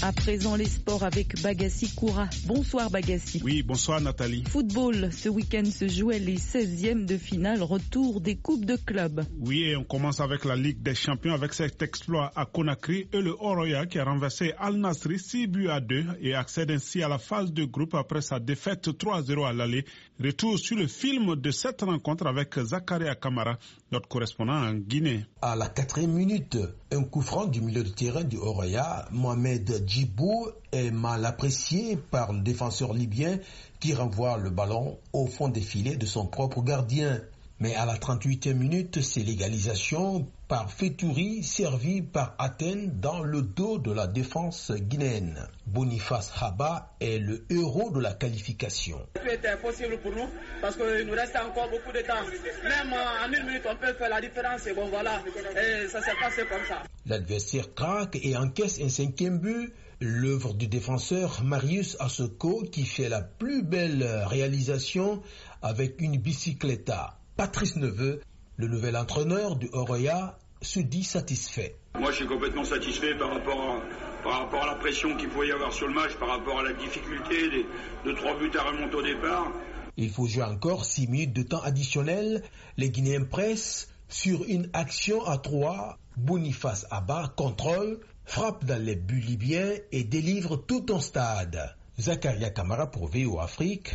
À 0.00 0.12
présent, 0.12 0.55
les 0.55 0.67
sports 0.67 1.02
avec 1.02 1.43
Bagassi 1.43 1.93
Koura. 1.93 2.28
Bonsoir 2.47 2.88
Bagassi. 2.88 3.40
Oui, 3.43 3.64
bonsoir 3.64 4.00
Nathalie. 4.00 4.45
Football, 4.49 5.11
ce 5.12 5.28
week-end 5.28 5.64
se 5.64 5.88
jouaient 5.88 6.21
les 6.21 6.37
16e 6.37 7.05
de 7.05 7.17
finale, 7.17 7.62
retour 7.64 8.21
des 8.21 8.37
coupes 8.37 8.64
de 8.64 8.76
club. 8.76 9.25
Oui, 9.40 9.64
et 9.64 9.76
on 9.76 9.83
commence 9.83 10.21
avec 10.21 10.45
la 10.45 10.55
Ligue 10.55 10.81
des 10.83 10.95
Champions 10.95 11.33
avec 11.35 11.52
cet 11.52 11.83
exploit 11.83 12.31
à 12.37 12.47
Conakry 12.47 13.09
et 13.12 13.21
le 13.21 13.33
Oroya 13.40 13.87
qui 13.87 13.99
a 13.99 14.05
renversé 14.05 14.55
Al 14.61 14.76
Nasri 14.76 15.19
6 15.19 15.49
buts 15.49 15.69
à 15.69 15.81
2 15.81 16.05
et 16.21 16.33
accède 16.33 16.71
ainsi 16.71 17.02
à 17.02 17.09
la 17.09 17.19
phase 17.19 17.52
de 17.52 17.64
groupe 17.64 17.95
après 17.97 18.23
sa 18.23 18.38
défaite 18.38 18.87
3-0 18.87 19.49
à 19.49 19.52
l'aller. 19.52 19.85
Retour 20.23 20.61
sur 20.61 20.76
le 20.76 20.87
film 20.87 21.35
de 21.35 21.50
cette 21.50 21.83
rencontre 21.83 22.28
avec 22.28 22.57
Zakaria 22.57 23.17
Kamara, 23.17 23.59
notre 23.90 24.07
correspondant 24.07 24.64
en 24.64 24.75
Guinée. 24.75 25.25
À 25.43 25.57
la 25.57 25.69
quatrième 25.69 26.12
minute, 26.12 26.57
un 26.90 27.04
coup 27.04 27.21
franc 27.21 27.45
du 27.47 27.61
milieu 27.61 27.83
de 27.83 27.90
terrain 27.90 28.25
du 28.25 28.38
Oroya, 28.38 29.07
Mohamed 29.11 29.85
Djibou 29.87 30.49
est 30.73 30.90
mal 30.90 31.26
apprécié 31.26 31.97
par 31.97 32.33
le 32.33 32.40
défenseur 32.40 32.95
libyen 32.95 33.38
qui 33.78 33.92
renvoie 33.92 34.38
le 34.38 34.49
ballon 34.49 34.99
au 35.12 35.26
fond 35.26 35.49
des 35.49 35.61
filets 35.61 35.97
de 35.97 36.07
son 36.07 36.26
propre 36.26 36.62
gardien. 36.62 37.21
Mais 37.60 37.74
à 37.74 37.86
la 37.86 37.96
38e 37.96 38.54
minute, 38.54 39.02
c'est 39.02 39.22
l'égalisation 39.22 40.30
par 40.46 40.70
Fetouri 40.70 41.42
servi 41.42 42.02
par 42.02 42.36
Athènes 42.38 43.00
dans 43.00 43.24
le 43.24 43.42
dos 43.42 43.78
de 43.78 43.90
la 43.90 44.06
défense 44.06 44.70
guinéenne. 44.70 45.44
Boniface 45.66 46.30
Haba 46.40 46.94
est 47.00 47.18
le 47.18 47.44
héros 47.50 47.90
de 47.90 47.98
la 48.00 48.14
qualification. 48.14 49.04
C'est 49.26 49.44
impossible 49.48 49.98
pour 49.98 50.12
nous 50.12 50.28
parce 50.60 50.76
qu'il 50.76 51.04
nous 51.04 51.14
reste 51.14 51.34
encore 51.34 51.68
beaucoup 51.68 51.90
de 51.90 52.00
temps. 52.02 52.24
Même 52.62 52.92
en 52.92 53.32
une 53.32 53.44
minute, 53.44 53.64
on 53.68 53.74
peut 53.74 53.92
faire 53.92 54.08
la 54.08 54.20
différence 54.20 54.64
et 54.68 54.74
bon 54.74 54.88
voilà, 54.88 55.20
et 55.26 55.88
ça 55.88 56.00
s'est 56.00 56.16
passé 56.20 56.42
comme 56.48 56.64
ça. 56.68 56.84
L'adversaire 57.06 57.74
craque 57.74 58.18
et 58.22 58.36
encaisse 58.36 58.80
un 58.80 58.88
cinquième 58.88 59.38
but. 59.40 59.74
L'œuvre 60.00 60.54
du 60.54 60.68
défenseur 60.68 61.42
Marius 61.42 61.96
Asoko 61.98 62.62
qui 62.70 62.86
fait 62.86 63.08
la 63.08 63.20
plus 63.20 63.64
belle 63.64 64.04
réalisation 64.26 65.20
avec 65.60 66.00
une 66.00 66.18
bicyclette. 66.18 66.92
Patrice 67.38 67.76
Neveu, 67.76 68.21
le 68.57 68.66
nouvel 68.66 68.97
entraîneur 68.97 69.54
du 69.54 69.68
Oroya, 69.73 70.37
se 70.61 70.80
dit 70.80 71.04
satisfait. 71.04 71.76
Moi, 71.97 72.11
je 72.11 72.16
suis 72.16 72.26
complètement 72.26 72.64
satisfait 72.64 73.16
par 73.16 73.30
rapport 73.30 73.61
à, 73.61 74.25
par 74.25 74.40
rapport 74.40 74.64
à 74.64 74.66
la 74.66 74.75
pression 74.75 75.16
qu'il 75.16 75.28
pouvait 75.28 75.47
y 75.47 75.52
avoir 75.52 75.73
sur 75.73 75.87
le 75.87 75.95
match, 75.95 76.16
par 76.18 76.30
rapport 76.30 76.59
à 76.59 76.64
la 76.64 76.73
difficulté 76.73 77.49
des, 77.49 77.64
de 78.11 78.16
trois 78.16 78.37
buts 78.37 78.50
à 78.59 78.64
remonter 78.64 78.97
au 78.97 79.02
départ. 79.02 79.52
Il 79.97 80.11
faut 80.11 80.26
jouer 80.26 80.42
encore 80.42 80.85
six 80.85 81.07
minutes 81.07 81.33
de 81.33 81.45
temps 81.45 81.62
additionnel. 81.62 82.42
Les 82.76 82.90
Guinéens 82.90 83.23
pressent 83.23 83.88
sur 84.09 84.42
une 84.49 84.68
action 84.73 85.25
à 85.25 85.38
trois. 85.38 85.97
Boniface 86.16 86.87
Abba 86.90 87.33
contrôle, 87.37 88.00
frappe 88.25 88.64
dans 88.64 88.83
les 88.83 88.97
buts 88.97 89.21
libyens 89.21 89.75
et 89.92 90.02
délivre 90.02 90.57
tout 90.57 90.90
en 90.90 90.99
stade. 90.99 91.76
Zakaria 92.00 92.50
Kamara 92.50 92.90
pour 92.90 93.07
VO 93.07 93.38
Afrique. 93.38 93.92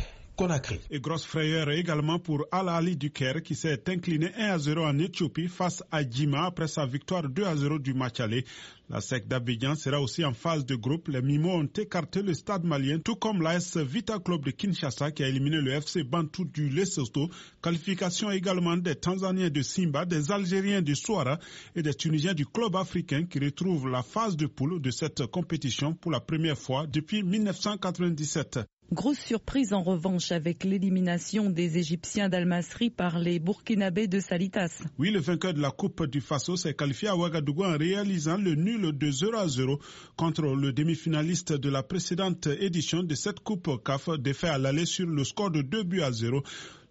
Et 0.90 0.98
grosse 0.98 1.24
frayeur 1.24 1.70
également 1.70 2.18
pour 2.18 2.44
Al 2.50 2.68
Ali 2.68 2.96
du 2.96 3.12
Caire 3.12 3.40
qui 3.40 3.54
s'est 3.54 3.88
incliné 3.88 4.32
1 4.36 4.50
à 4.50 4.58
0 4.58 4.84
en 4.84 4.98
Éthiopie 4.98 5.46
face 5.46 5.84
à 5.92 6.02
Djima 6.02 6.46
après 6.46 6.66
sa 6.66 6.86
victoire 6.86 7.28
2 7.28 7.44
à 7.44 7.54
0 7.54 7.78
du 7.78 7.94
match 7.94 8.18
aller. 8.18 8.44
La 8.90 9.00
SEC 9.00 9.26
d'Abidjan 9.28 9.76
sera 9.76 9.98
aussi 9.98 10.26
en 10.26 10.34
phase 10.34 10.66
de 10.66 10.74
groupe. 10.74 11.08
Les 11.08 11.22
Mimos 11.22 11.56
ont 11.56 11.64
écarté 11.78 12.20
le 12.20 12.34
stade 12.34 12.64
malien, 12.64 12.98
tout 12.98 13.16
comme 13.16 13.40
l'AS 13.40 13.78
Vita 13.78 14.18
Club 14.18 14.44
de 14.44 14.50
Kinshasa 14.50 15.10
qui 15.10 15.24
a 15.24 15.28
éliminé 15.28 15.56
le 15.62 15.70
FC 15.72 16.02
Bantou 16.04 16.44
du 16.44 16.68
Lesotho. 16.68 17.30
Qualification 17.62 18.30
également 18.30 18.76
des 18.76 18.94
Tanzaniens 18.94 19.48
de 19.48 19.62
Simba, 19.62 20.04
des 20.04 20.30
Algériens 20.30 20.82
du 20.82 20.94
Souara 20.94 21.38
et 21.74 21.82
des 21.82 21.94
Tunisiens 21.94 22.34
du 22.34 22.44
club 22.44 22.76
africain 22.76 23.24
qui 23.24 23.38
retrouvent 23.38 23.88
la 23.88 24.02
phase 24.02 24.36
de 24.36 24.46
poule 24.46 24.82
de 24.82 24.90
cette 24.90 25.24
compétition 25.28 25.94
pour 25.94 26.10
la 26.10 26.20
première 26.20 26.58
fois 26.58 26.86
depuis 26.86 27.22
1997. 27.22 28.58
Grosse 28.92 29.18
surprise 29.18 29.72
en 29.72 29.82
revanche 29.82 30.30
avec 30.30 30.62
l'élimination 30.62 31.48
des 31.48 31.78
Égyptiens 31.78 32.28
d'Al-Masri 32.28 32.90
par 32.90 33.18
les 33.18 33.38
Burkinabés 33.38 34.08
de 34.08 34.20
Salitas. 34.20 34.82
Oui, 34.98 35.10
le 35.10 35.20
vainqueur 35.20 35.54
de 35.54 35.60
la 35.60 35.70
Coupe 35.70 36.04
du 36.04 36.20
Faso 36.20 36.54
s'est 36.56 36.74
qualifié 36.74 37.08
à 37.08 37.16
Ouagadougou 37.16 37.64
en 37.64 37.78
réalisant 37.78 38.36
le 38.36 38.54
nul 38.54 38.73
de 38.78 39.10
0 39.10 39.34
à 39.36 39.48
0 39.48 39.78
contre 40.16 40.42
le 40.42 40.72
demi-finaliste 40.72 41.52
de 41.52 41.68
la 41.68 41.82
précédente 41.82 42.46
édition 42.46 43.02
de 43.02 43.14
cette 43.14 43.40
Coupe 43.40 43.82
CAF, 43.84 44.08
défait 44.18 44.48
à 44.48 44.58
l'aller 44.58 44.86
sur 44.86 45.06
le 45.06 45.24
score 45.24 45.50
de 45.50 45.62
2 45.62 45.82
buts 45.84 46.02
à 46.02 46.12
0. 46.12 46.42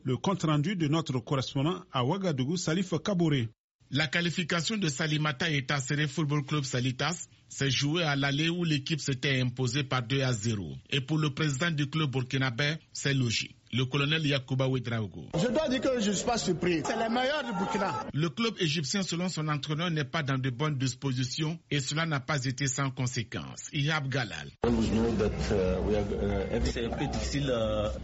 Le 0.04 0.18
compte 0.18 0.44
rendu 0.44 0.76
de 0.76 0.88
notre 0.88 1.20
correspondant 1.20 1.82
à 1.92 2.04
Ouagadougou, 2.04 2.58
Salif 2.58 2.94
Kabouré. 3.04 3.50
La 3.92 4.08
qualification 4.08 4.78
de 4.78 4.88
Salimata 4.90 5.50
et 5.50 5.66
Tassere 5.66 6.08
Football 6.10 6.44
Club 6.46 6.64
Salitas 6.64 7.28
s'est 7.48 7.70
jouée 7.70 8.04
à 8.04 8.16
l'aller 8.16 8.50
où 8.50 8.64
l'équipe 8.64 9.00
s'était 9.00 9.40
imposée 9.40 9.84
par 9.84 10.02
2 10.02 10.22
à 10.22 10.34
0. 10.34 10.76
Et 10.90 11.00
pour 11.02 11.18
le 11.20 11.30
président 11.30 11.70
du 11.72 11.88
club 11.88 12.10
burkinabé, 12.12 12.76
c'est 12.92 13.14
logique. 13.14 13.56
Le 13.76 13.86
colonel 13.86 14.24
Yacouba 14.24 14.68
Ouedraogo. 14.68 15.30
Je 15.34 15.48
dois 15.48 15.68
dire 15.68 15.82
que 15.82 16.00
je 16.00 16.10
ne 16.12 16.14
suis 16.16 16.26
pas 16.26 16.38
surpris. 16.38 16.84
C'est 16.86 16.96
le 16.96 17.10
meilleur 17.12 17.44
du 17.44 17.54
Burkina. 17.58 18.06
Le 18.14 18.30
club 18.30 18.54
égyptien, 18.60 19.02
selon 19.02 19.30
son 19.30 19.48
entraîneur, 19.48 19.90
n'est 19.90 20.04
pas 20.04 20.22
dans 20.22 20.38
de 20.38 20.52
bonnes 20.52 20.78
dispositions 20.78 21.58
et 21.72 21.80
cela 21.80 22.06
n'a 22.06 22.20
pas 22.20 22.46
été 22.46 22.68
sans 22.68 22.92
conséquences. 22.92 23.70
Ihab 23.74 24.10
Galal. 24.10 24.52
C'est 26.66 26.86
un 26.86 26.90
peu 26.92 27.08
difficile 27.08 27.52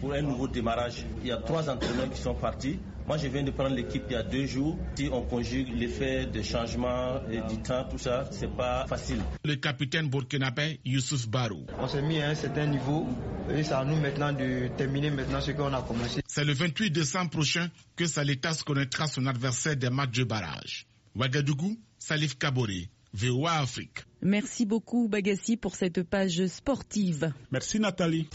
pour 0.02 0.14
un 0.14 0.22
nouveau 0.24 0.48
démarrage. 0.48 1.06
Il 1.22 1.28
y 1.28 1.32
a 1.32 1.38
trois 1.38 1.70
entraîneurs 1.70 2.10
qui 2.10 2.20
sont 2.20 2.34
partis. 2.34 2.80
Moi, 3.10 3.18
je 3.18 3.28
viens 3.28 3.42
de 3.42 3.50
prendre 3.50 3.76
l'équipe 3.76 4.04
il 4.08 4.14
y 4.14 4.16
a 4.16 4.22
deux 4.22 4.46
jours. 4.46 4.78
Si 4.96 5.10
on 5.12 5.24
conjugue 5.24 5.70
l'effet 5.76 6.28
de 6.28 6.44
changement 6.44 7.20
et 7.32 7.42
du 7.52 7.60
temps, 7.64 7.84
tout 7.90 7.98
ça, 7.98 8.30
c'est 8.32 8.56
pas 8.56 8.86
facile. 8.86 9.18
Le 9.44 9.56
capitaine 9.56 10.08
burkinabé 10.12 10.80
Youssouf 10.86 11.28
Barou. 11.28 11.66
On 11.80 11.88
s'est 11.88 12.04
mis 12.04 12.22
à 12.22 12.30
un 12.30 12.36
certain 12.36 12.68
niveau 12.68 13.08
et 13.50 13.64
c'est 13.64 13.74
à 13.74 13.84
nous 13.84 13.96
maintenant 13.96 14.32
de 14.32 14.68
terminer 14.78 15.10
maintenant 15.10 15.42
ce 15.42 15.50
qu'on 15.54 15.74
a 15.74 15.82
commencé. 15.82 16.22
C'est 16.28 16.44
le 16.46 16.54
28 16.54 16.92
décembre 16.92 17.32
prochain 17.32 17.70
que 17.96 18.06
Salitas 18.06 18.62
connaîtra 18.64 19.08
son 19.08 19.26
adversaire 19.26 19.76
des 19.76 19.90
matchs 19.90 20.20
de 20.20 20.26
barrage. 20.26 20.86
Ouagadougou, 21.16 21.80
Salif 21.98 22.38
Kabori, 22.38 22.90
VOA 23.14 23.54
Afrique. 23.54 24.02
Merci 24.22 24.68
beaucoup 24.68 25.08
Bagassi 25.08 25.58
pour 25.58 25.76
cette 25.76 26.04
page 26.04 26.46
sportive. 26.46 27.34
Merci 27.50 27.80
Nathalie. 27.80 28.30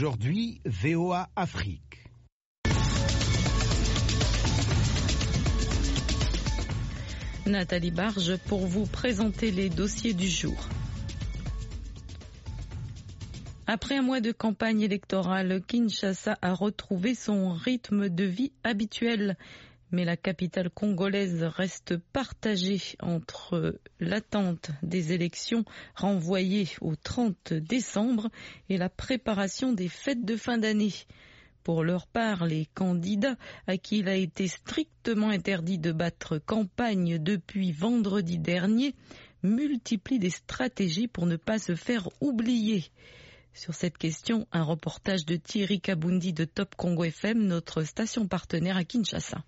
Aujourd'hui, 0.00 0.62
VOA 0.64 1.28
Afrique. 1.36 2.08
Nathalie 7.44 7.90
Barge 7.90 8.38
pour 8.48 8.66
vous 8.66 8.86
présenter 8.86 9.50
les 9.50 9.68
dossiers 9.68 10.14
du 10.14 10.26
jour. 10.26 10.56
Après 13.66 13.98
un 13.98 14.02
mois 14.02 14.22
de 14.22 14.32
campagne 14.32 14.80
électorale, 14.80 15.60
Kinshasa 15.68 16.38
a 16.40 16.54
retrouvé 16.54 17.14
son 17.14 17.52
rythme 17.52 18.08
de 18.08 18.24
vie 18.24 18.52
habituel. 18.64 19.36
Mais 19.92 20.04
la 20.04 20.16
capitale 20.16 20.70
congolaise 20.70 21.42
reste 21.42 21.96
partagée 21.96 22.80
entre 23.00 23.80
l'attente 23.98 24.70
des 24.82 25.12
élections 25.12 25.64
renvoyées 25.96 26.68
au 26.80 26.94
30 26.94 27.54
décembre 27.54 28.28
et 28.68 28.76
la 28.78 28.88
préparation 28.88 29.72
des 29.72 29.88
fêtes 29.88 30.24
de 30.24 30.36
fin 30.36 30.58
d'année. 30.58 30.94
Pour 31.64 31.84
leur 31.84 32.06
part, 32.06 32.46
les 32.46 32.66
candidats 32.66 33.36
à 33.66 33.76
qui 33.76 33.98
il 33.98 34.08
a 34.08 34.14
été 34.14 34.48
strictement 34.48 35.28
interdit 35.28 35.78
de 35.78 35.92
battre 35.92 36.38
campagne 36.38 37.18
depuis 37.18 37.72
vendredi 37.72 38.38
dernier 38.38 38.94
multiplient 39.42 40.18
des 40.18 40.30
stratégies 40.30 41.08
pour 41.08 41.26
ne 41.26 41.36
pas 41.36 41.58
se 41.58 41.74
faire 41.74 42.08
oublier. 42.20 42.84
Sur 43.52 43.74
cette 43.74 43.98
question, 43.98 44.46
un 44.52 44.62
reportage 44.62 45.26
de 45.26 45.36
Thierry 45.36 45.80
Kabundi 45.80 46.32
de 46.32 46.44
Top 46.44 46.76
Congo 46.76 47.04
FM, 47.04 47.46
notre 47.46 47.82
station 47.82 48.26
partenaire 48.28 48.76
à 48.76 48.84
Kinshasa. 48.84 49.44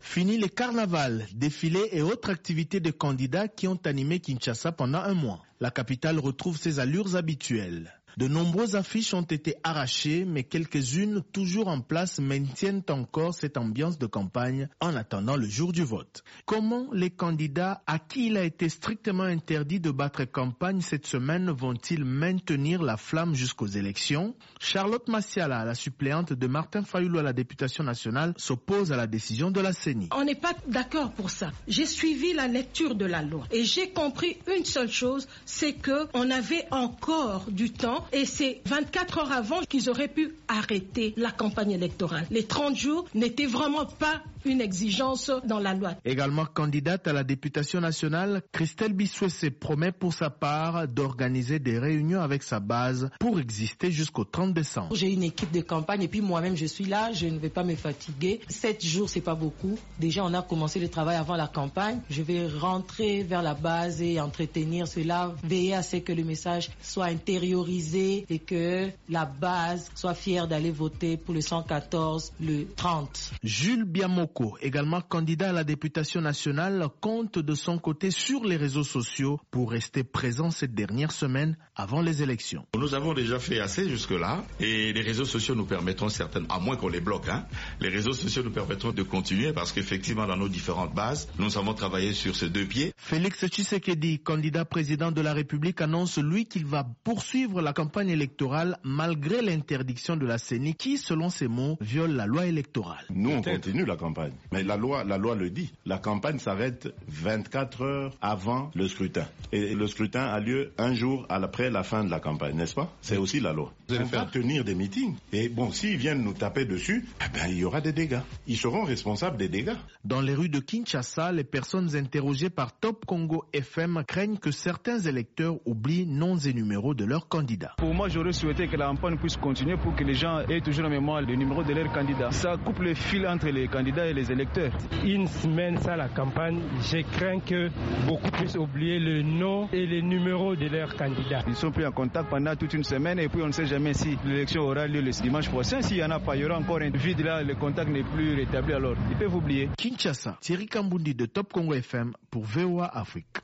Fini 0.00 0.38
les 0.38 0.48
carnavals, 0.48 1.26
défilés 1.34 1.88
et 1.92 2.02
autres 2.02 2.30
activités 2.30 2.80
de 2.80 2.90
candidats 2.90 3.48
qui 3.48 3.68
ont 3.68 3.80
animé 3.84 4.20
Kinshasa 4.20 4.72
pendant 4.72 5.00
un 5.00 5.14
mois. 5.14 5.42
La 5.60 5.70
capitale 5.70 6.18
retrouve 6.18 6.56
ses 6.56 6.78
allures 6.78 7.16
habituelles. 7.16 7.97
De 8.16 8.26
nombreuses 8.26 8.74
affiches 8.74 9.14
ont 9.14 9.22
été 9.22 9.54
arrachées, 9.62 10.24
mais 10.24 10.42
quelques-unes 10.44 11.22
toujours 11.32 11.68
en 11.68 11.80
place 11.80 12.18
maintiennent 12.18 12.82
encore 12.88 13.34
cette 13.34 13.56
ambiance 13.56 13.98
de 13.98 14.06
campagne 14.06 14.68
en 14.80 14.96
attendant 14.96 15.36
le 15.36 15.46
jour 15.46 15.72
du 15.72 15.84
vote. 15.84 16.24
Comment 16.46 16.86
les 16.92 17.10
candidats 17.10 17.82
à 17.86 17.98
qui 17.98 18.26
il 18.28 18.36
a 18.36 18.44
été 18.44 18.68
strictement 18.68 19.24
interdit 19.24 19.80
de 19.80 19.90
battre 19.90 20.24
campagne 20.24 20.80
cette 20.80 21.06
semaine 21.06 21.50
vont-ils 21.50 22.04
maintenir 22.04 22.82
la 22.82 22.96
flamme 22.96 23.34
jusqu'aux 23.34 23.66
élections? 23.66 24.34
Charlotte 24.60 25.06
Massiala, 25.08 25.64
la 25.64 25.74
suppléante 25.74 26.32
de 26.32 26.46
Martin 26.46 26.82
Fayoulou 26.82 27.18
à 27.18 27.22
la 27.22 27.32
députation 27.32 27.84
nationale, 27.84 28.34
s'oppose 28.36 28.92
à 28.92 28.96
la 28.96 29.06
décision 29.06 29.50
de 29.50 29.60
la 29.60 29.72
CENI. 29.72 30.08
On 30.14 30.24
n'est 30.24 30.34
pas 30.34 30.54
d'accord 30.66 31.12
pour 31.12 31.30
ça. 31.30 31.50
J'ai 31.68 31.86
suivi 31.86 32.32
la 32.32 32.48
lecture 32.48 32.94
de 32.94 33.04
la 33.04 33.22
loi 33.22 33.44
et 33.52 33.64
j'ai 33.64 33.90
compris 33.90 34.38
une 34.56 34.64
seule 34.64 34.90
chose, 34.90 35.28
c'est 35.44 35.74
que 35.74 36.08
on 36.14 36.30
avait 36.30 36.66
encore 36.70 37.46
du 37.50 37.72
temps 37.72 37.97
et 38.12 38.24
c'est 38.24 38.60
24 38.66 39.18
heures 39.18 39.32
avant 39.32 39.60
qu'ils 39.62 39.90
auraient 39.90 40.08
pu 40.08 40.34
arrêter 40.48 41.14
la 41.16 41.30
campagne 41.30 41.72
électorale. 41.72 42.26
Les 42.30 42.44
30 42.44 42.76
jours 42.76 43.06
n'étaient 43.14 43.46
vraiment 43.46 43.86
pas 43.86 44.22
une 44.44 44.60
exigence 44.60 45.30
dans 45.44 45.58
la 45.58 45.74
loi. 45.74 45.94
Également 46.04 46.46
candidate 46.46 47.06
à 47.08 47.12
la 47.12 47.24
députation 47.24 47.80
nationale, 47.80 48.42
Christelle 48.52 48.92
Bissouessé 48.92 49.50
promet 49.50 49.92
pour 49.92 50.12
sa 50.14 50.30
part 50.30 50.86
d'organiser 50.88 51.58
des 51.58 51.78
réunions 51.78 52.20
avec 52.20 52.42
sa 52.42 52.60
base 52.60 53.10
pour 53.20 53.38
exister 53.40 53.90
jusqu'au 53.90 54.24
30 54.24 54.54
décembre. 54.54 54.94
J'ai 54.94 55.12
une 55.12 55.22
équipe 55.24 55.50
de 55.52 55.60
campagne 55.60 56.02
et 56.02 56.08
puis 56.08 56.20
moi-même 56.20 56.56
je 56.56 56.66
suis 56.66 56.84
là, 56.84 57.12
je 57.12 57.26
ne 57.26 57.38
vais 57.38 57.50
pas 57.50 57.64
me 57.64 57.74
fatiguer. 57.74 58.40
Sept 58.48 58.84
jours, 58.84 59.08
c'est 59.08 59.20
pas 59.20 59.34
beaucoup. 59.34 59.78
Déjà, 59.98 60.24
on 60.24 60.32
a 60.34 60.42
commencé 60.42 60.78
le 60.80 60.88
travail 60.88 61.16
avant 61.16 61.36
la 61.36 61.48
campagne. 61.48 62.00
Je 62.10 62.22
vais 62.22 62.46
rentrer 62.46 63.22
vers 63.22 63.42
la 63.42 63.54
base 63.54 64.00
et 64.02 64.20
entretenir 64.20 64.86
cela, 64.88 65.34
veiller 65.44 65.74
à 65.74 65.82
ce 65.82 65.96
que 65.96 66.12
le 66.12 66.24
message 66.24 66.70
soit 66.82 67.06
intériorisé 67.06 67.87
et 67.94 68.38
que 68.38 68.90
la 69.08 69.24
base 69.24 69.90
soit 69.94 70.14
fière 70.14 70.48
d'aller 70.48 70.70
voter 70.70 71.16
pour 71.16 71.34
le 71.34 71.40
114 71.40 72.32
le 72.40 72.64
30. 72.76 73.32
Jules 73.42 73.84
Biamoko, 73.84 74.56
également 74.60 75.00
candidat 75.00 75.50
à 75.50 75.52
la 75.52 75.64
députation 75.64 76.20
nationale, 76.20 76.86
compte 77.00 77.38
de 77.38 77.54
son 77.54 77.78
côté 77.78 78.10
sur 78.10 78.44
les 78.44 78.56
réseaux 78.56 78.84
sociaux 78.84 79.40
pour 79.50 79.70
rester 79.70 80.04
présent 80.04 80.50
cette 80.50 80.74
dernière 80.74 81.12
semaine 81.12 81.56
avant 81.74 82.00
les 82.00 82.22
élections. 82.22 82.66
Nous 82.76 82.94
avons 82.94 83.14
déjà 83.14 83.38
fait 83.38 83.60
assez 83.60 83.88
jusque-là 83.88 84.44
et 84.60 84.92
les 84.92 85.02
réseaux 85.02 85.24
sociaux 85.24 85.54
nous 85.54 85.66
permettront 85.66 86.08
certainement, 86.08 86.48
à 86.54 86.58
moins 86.58 86.76
qu'on 86.76 86.88
les 86.88 87.00
bloque, 87.00 87.28
hein, 87.28 87.46
les 87.80 87.88
réseaux 87.88 88.12
sociaux 88.12 88.42
nous 88.42 88.50
permettront 88.50 88.92
de 88.92 89.02
continuer 89.02 89.52
parce 89.52 89.72
qu'effectivement 89.72 90.26
dans 90.26 90.36
nos 90.36 90.48
différentes 90.48 90.94
bases, 90.94 91.28
nous 91.38 91.56
avons 91.58 91.74
travaillé 91.74 92.12
sur 92.12 92.36
ces 92.36 92.48
deux 92.48 92.64
pieds. 92.66 92.92
Félix 92.96 93.46
Tshisekedi, 93.46 94.18
candidat 94.20 94.64
président 94.64 95.10
de 95.12 95.20
la 95.20 95.32
République, 95.32 95.80
annonce 95.80 96.18
lui 96.18 96.46
qu'il 96.46 96.66
va 96.66 96.86
poursuivre 97.04 97.60
la 97.62 97.72
campagne 97.78 98.08
électorale 98.10 98.76
malgré 98.82 99.40
l'interdiction 99.40 100.16
de 100.16 100.26
la 100.26 100.38
CENI 100.38 100.74
qui, 100.74 100.98
selon 100.98 101.30
ses 101.30 101.46
mots, 101.46 101.76
viole 101.80 102.10
la 102.10 102.26
loi 102.26 102.46
électorale. 102.46 103.04
Nous, 103.08 103.30
on 103.30 103.40
continue 103.40 103.84
la 103.84 103.94
campagne. 103.94 104.32
Mais 104.50 104.64
la 104.64 104.76
loi, 104.76 105.04
la 105.04 105.16
loi 105.16 105.36
le 105.36 105.48
dit. 105.48 105.72
La 105.86 105.98
campagne 105.98 106.40
s'arrête 106.40 106.88
24 107.06 107.82
heures 107.82 108.16
avant 108.20 108.72
le 108.74 108.88
scrutin. 108.88 109.28
Et 109.52 109.76
le 109.76 109.86
scrutin 109.86 110.24
a 110.24 110.40
lieu 110.40 110.72
un 110.76 110.92
jour 110.92 111.24
après 111.28 111.70
la 111.70 111.84
fin 111.84 112.02
de 112.02 112.10
la 112.10 112.18
campagne, 112.18 112.56
n'est-ce 112.56 112.74
pas? 112.74 112.92
C'est 113.00 113.16
aussi 113.16 113.38
la 113.38 113.52
loi. 113.52 113.72
Vous 113.88 113.94
allez 113.94 114.06
faire 114.06 114.28
tenir 114.28 114.64
des 114.64 114.74
meetings. 114.74 115.14
Et 115.32 115.48
bon, 115.48 115.70
s'ils 115.70 115.98
viennent 115.98 116.24
nous 116.24 116.32
taper 116.34 116.64
dessus, 116.64 117.06
eh 117.24 117.32
ben, 117.32 117.46
il 117.48 117.58
y 117.58 117.64
aura 117.64 117.80
des 117.80 117.92
dégâts. 117.92 118.18
Ils 118.48 118.56
seront 118.58 118.82
responsables 118.82 119.36
des 119.36 119.48
dégâts. 119.48 119.76
Dans 120.04 120.20
les 120.20 120.34
rues 120.34 120.48
de 120.48 120.58
Kinshasa, 120.58 121.30
les 121.30 121.44
personnes 121.44 121.94
interrogées 121.94 122.50
par 122.50 122.76
Top 122.76 123.06
Congo 123.06 123.44
FM 123.52 124.02
craignent 124.04 124.38
que 124.38 124.50
certains 124.50 124.98
électeurs 124.98 125.58
oublient 125.64 126.06
noms 126.06 126.38
et 126.38 126.52
numéros 126.52 126.94
de 126.94 127.04
leurs 127.04 127.28
candidats. 127.28 127.67
Pour 127.76 127.94
moi, 127.94 128.08
j'aurais 128.08 128.32
souhaité 128.32 128.66
que 128.66 128.76
la 128.76 128.86
campagne 128.86 129.16
puisse 129.16 129.36
continuer 129.36 129.76
pour 129.76 129.94
que 129.94 130.04
les 130.04 130.14
gens 130.14 130.40
aient 130.48 130.60
toujours 130.60 130.86
en 130.86 130.90
mémoire 130.90 131.20
le 131.22 131.34
numéro 131.34 131.62
de 131.62 131.72
leurs 131.72 131.92
candidats. 131.92 132.30
Ça 132.30 132.56
coupe 132.56 132.80
le 132.80 132.94
fil 132.94 133.26
entre 133.26 133.48
les 133.48 133.68
candidats 133.68 134.06
et 134.06 134.12
les 134.14 134.30
électeurs. 134.32 134.72
Une 135.04 135.26
semaine 135.26 135.78
sans 135.78 135.96
la 135.96 136.08
campagne, 136.08 136.60
je 136.80 136.98
crains 137.16 137.40
que 137.40 137.68
beaucoup 138.06 138.30
puissent 138.30 138.56
oublier 138.56 138.98
le 138.98 139.22
nom 139.22 139.68
et 139.72 139.86
les 139.86 140.02
numéros 140.02 140.56
de 140.56 140.66
leurs 140.66 140.94
candidats. 140.96 141.42
Ils 141.46 141.54
sont 141.54 141.70
pris 141.70 141.86
en 141.86 141.92
contact 141.92 142.28
pendant 142.30 142.54
toute 142.56 142.74
une 142.74 142.84
semaine 142.84 143.18
et 143.18 143.28
puis 143.28 143.42
on 143.42 143.46
ne 143.48 143.52
sait 143.52 143.66
jamais 143.66 143.94
si 143.94 144.16
l'élection 144.24 144.62
aura 144.62 144.86
lieu 144.86 145.00
le 145.00 145.10
dimanche 145.10 145.48
prochain. 145.48 145.82
S'il 145.82 145.96
n'y 145.98 146.04
en 146.04 146.10
a 146.10 146.18
pas, 146.20 146.36
il 146.36 146.42
y 146.42 146.44
aura 146.44 146.58
encore 146.58 146.80
un 146.80 146.90
vide 146.90 147.20
là, 147.20 147.42
le 147.42 147.54
contact 147.54 147.90
n'est 147.90 148.02
plus 148.04 148.34
rétabli 148.34 148.72
alors. 148.74 148.94
Ils 149.10 149.16
peuvent 149.16 149.34
oublier. 149.34 149.68
Kinshasa, 149.76 150.36
Thierry 150.40 150.66
Kambundi 150.66 151.14
de 151.14 151.26
Top 151.26 151.52
Congo 151.52 151.74
FM 151.74 152.12
pour 152.30 152.42
VOA 152.44 152.86
Afrique. 152.86 153.38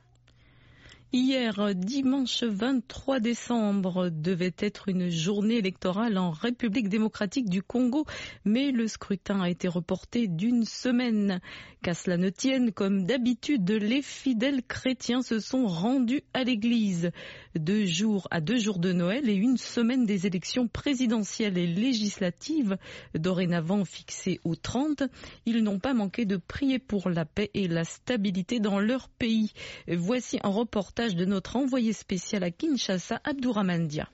Hier, 1.13 1.73
dimanche 1.75 2.43
23 2.43 3.19
décembre, 3.19 4.09
devait 4.09 4.55
être 4.57 4.89
une 4.89 5.09
journée 5.09 5.55
électorale 5.57 6.17
en 6.17 6.31
République 6.31 6.89
démocratique 6.89 7.47
du 7.47 7.61
Congo, 7.61 8.05
mais 8.43 8.71
le 8.71 8.87
scrutin 8.87 9.39
a 9.39 9.49
été 9.49 9.67
reporté 9.67 10.27
d'une 10.27 10.65
semaine. 10.65 11.39
Qu'à 11.83 11.93
cela 11.93 12.17
ne 12.17 12.29
tienne, 12.29 12.71
comme 12.71 13.05
d'habitude, 13.05 13.69
les 13.69 14.01
fidèles 14.01 14.63
chrétiens 14.63 15.21
se 15.21 15.39
sont 15.39 15.67
rendus 15.67 16.23
à 16.33 16.43
l'église. 16.43 17.11
Deux 17.55 17.85
jours 17.85 18.27
à 18.31 18.41
deux 18.41 18.57
jours 18.57 18.79
de 18.79 18.91
Noël 18.91 19.29
et 19.29 19.35
une 19.35 19.57
semaine 19.57 20.05
des 20.07 20.25
élections 20.25 20.67
présidentielles 20.67 21.57
et 21.59 21.67
législatives, 21.67 22.77
dorénavant 23.13 23.85
fixées 23.85 24.39
au 24.43 24.55
30, 24.55 25.03
ils 25.45 25.63
n'ont 25.63 25.79
pas 25.79 25.93
manqué 25.93 26.25
de 26.25 26.37
prier 26.37 26.79
pour 26.79 27.09
la 27.09 27.23
paix 27.25 27.51
et 27.53 27.67
la 27.67 27.83
stabilité 27.83 28.59
dans 28.59 28.79
leur 28.79 29.07
pays. 29.07 29.53
Voici 29.87 30.39
un 30.43 30.49
reportage 30.49 30.94
de 30.97 31.25
notre 31.25 31.57
envoyé 31.57 31.91
spécial 31.91 32.41
à 32.43 32.51
Kinshasa, 32.51 33.19
Abdouramandia. 33.25 34.07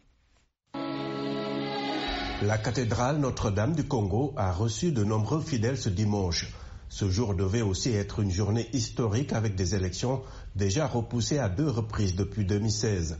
La 2.41 2.57
cathédrale 2.57 3.17
Notre-Dame 3.19 3.75
du 3.75 3.83
Congo 3.83 4.33
a 4.35 4.51
reçu 4.51 4.91
de 4.91 5.03
nombreux 5.03 5.41
fidèles 5.41 5.77
ce 5.77 5.89
dimanche. 5.89 6.47
Ce 6.89 7.07
jour 7.07 7.35
devait 7.35 7.61
aussi 7.61 7.91
être 7.91 8.19
une 8.19 8.31
journée 8.31 8.67
historique 8.73 9.31
avec 9.31 9.53
des 9.53 9.75
élections 9.75 10.23
déjà 10.55 10.87
repoussées 10.87 11.37
à 11.37 11.49
deux 11.49 11.69
reprises 11.69 12.15
depuis 12.15 12.45
2016. 12.45 13.19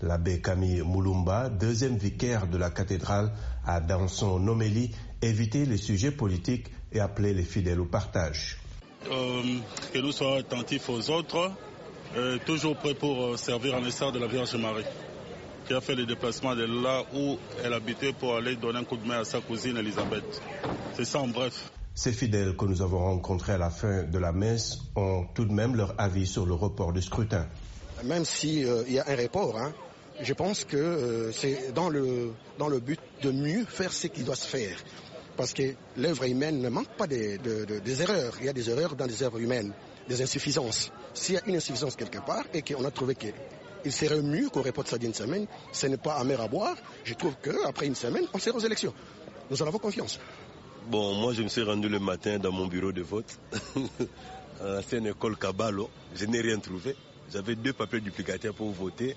L'abbé 0.00 0.40
Camille 0.40 0.80
Moulumba, 0.80 1.50
deuxième 1.50 1.98
vicaire 1.98 2.46
de 2.46 2.56
la 2.56 2.70
cathédrale, 2.70 3.30
a 3.66 3.80
dans 3.82 4.08
son 4.08 4.48
homélie 4.48 4.90
évité 5.20 5.66
les 5.66 5.76
sujets 5.76 6.12
politiques 6.12 6.68
et 6.92 7.00
appelé 7.00 7.34
les 7.34 7.44
fidèles 7.44 7.80
au 7.80 7.84
partage. 7.86 8.56
Euh, 9.10 9.42
que 9.92 9.98
nous 9.98 10.12
soyons 10.12 10.38
attentifs 10.38 10.88
aux 10.88 11.10
autres, 11.10 11.52
euh, 12.16 12.38
toujours 12.44 12.76
prêts 12.76 12.94
pour 12.94 13.24
euh, 13.24 13.36
servir 13.36 13.74
en 13.74 13.84
essaim 13.84 14.10
de 14.10 14.18
la 14.18 14.26
Vierge 14.26 14.54
Marie, 14.56 14.84
qui 15.66 15.74
a 15.74 15.80
fait 15.80 15.94
le 15.94 16.06
déplacement 16.06 16.54
de 16.54 16.64
là 16.64 17.04
où 17.14 17.38
elle 17.64 17.72
habitait 17.72 18.12
pour 18.12 18.36
aller 18.36 18.56
donner 18.56 18.80
un 18.80 18.84
coup 18.84 18.96
de 18.96 19.06
main 19.06 19.20
à 19.20 19.24
sa 19.24 19.40
cousine 19.40 19.76
Elisabeth. 19.76 20.42
C'est 20.94 21.04
ça 21.04 21.20
en 21.20 21.28
bref. 21.28 21.70
Ces 21.94 22.12
fidèles 22.12 22.56
que 22.56 22.64
nous 22.64 22.80
avons 22.82 22.98
rencontrés 23.04 23.52
à 23.52 23.58
la 23.58 23.70
fin 23.70 24.02
de 24.04 24.18
la 24.18 24.32
messe 24.32 24.78
ont 24.96 25.26
tout 25.34 25.44
de 25.44 25.52
même 25.52 25.76
leur 25.76 25.94
avis 25.98 26.26
sur 26.26 26.46
le 26.46 26.54
report 26.54 26.92
du 26.92 27.02
scrutin. 27.02 27.46
Même 28.04 28.24
s'il 28.24 28.66
euh, 28.66 28.84
y 28.88 28.98
a 28.98 29.04
un 29.06 29.16
report, 29.16 29.58
hein, 29.58 29.72
je 30.20 30.32
pense 30.32 30.64
que 30.64 30.76
euh, 30.76 31.32
c'est 31.32 31.72
dans 31.72 31.88
le, 31.88 32.32
dans 32.58 32.68
le 32.68 32.80
but 32.80 32.98
de 33.22 33.30
mieux 33.30 33.64
faire 33.66 33.92
ce 33.92 34.06
qui 34.06 34.22
doit 34.22 34.36
se 34.36 34.46
faire. 34.46 34.76
Parce 35.36 35.52
que 35.52 35.74
l'œuvre 35.96 36.24
humaine 36.24 36.60
ne 36.60 36.68
manque 36.68 36.94
pas 36.96 37.06
des, 37.06 37.38
de, 37.38 37.64
de, 37.64 37.78
des 37.78 38.02
erreurs. 38.02 38.34
Il 38.40 38.46
y 38.46 38.48
a 38.48 38.52
des 38.52 38.68
erreurs 38.70 38.94
dans 38.96 39.06
les 39.06 39.22
œuvres 39.22 39.40
humaines, 39.40 39.72
des 40.08 40.20
insuffisances. 40.22 40.92
S'il 41.14 41.34
y 41.36 41.38
a 41.38 41.42
une 41.46 41.56
insuffisance 41.56 41.96
quelque 41.96 42.18
part 42.18 42.44
et 42.52 42.62
qu'on 42.62 42.84
a 42.84 42.90
trouvé 42.90 43.14
que 43.14 43.28
il 43.84 43.92
serait 43.92 44.22
mieux 44.22 44.48
qu'on 44.48 44.62
reporte 44.62 44.88
ça 44.88 44.98
d'une 44.98 45.14
semaine. 45.14 45.46
Ce 45.72 45.86
n'est 45.86 45.96
pas 45.96 46.14
amer 46.14 46.40
à 46.40 46.48
boire. 46.48 46.76
Je 47.04 47.14
trouve 47.14 47.34
qu'après 47.42 47.86
une 47.86 47.94
semaine, 47.94 48.24
on 48.32 48.38
sera 48.38 48.56
aux 48.56 48.60
élections. 48.60 48.94
Nous 49.50 49.60
en 49.62 49.66
avons 49.66 49.78
confiance. 49.78 50.18
Bon, 50.88 51.14
moi, 51.14 51.32
je 51.32 51.42
me 51.42 51.48
suis 51.48 51.62
rendu 51.62 51.88
le 51.88 51.98
matin 51.98 52.38
dans 52.38 52.52
mon 52.52 52.66
bureau 52.66 52.92
de 52.92 53.02
vote. 53.02 53.38
C'est 54.88 54.98
une 54.98 55.06
école 55.08 55.36
Caballo. 55.36 55.90
Je 56.14 56.24
n'ai 56.26 56.40
rien 56.40 56.58
trouvé. 56.58 56.94
J'avais 57.32 57.56
deux 57.56 57.72
papiers 57.72 58.00
duplicataires 58.00 58.54
pour 58.54 58.70
voter. 58.70 59.16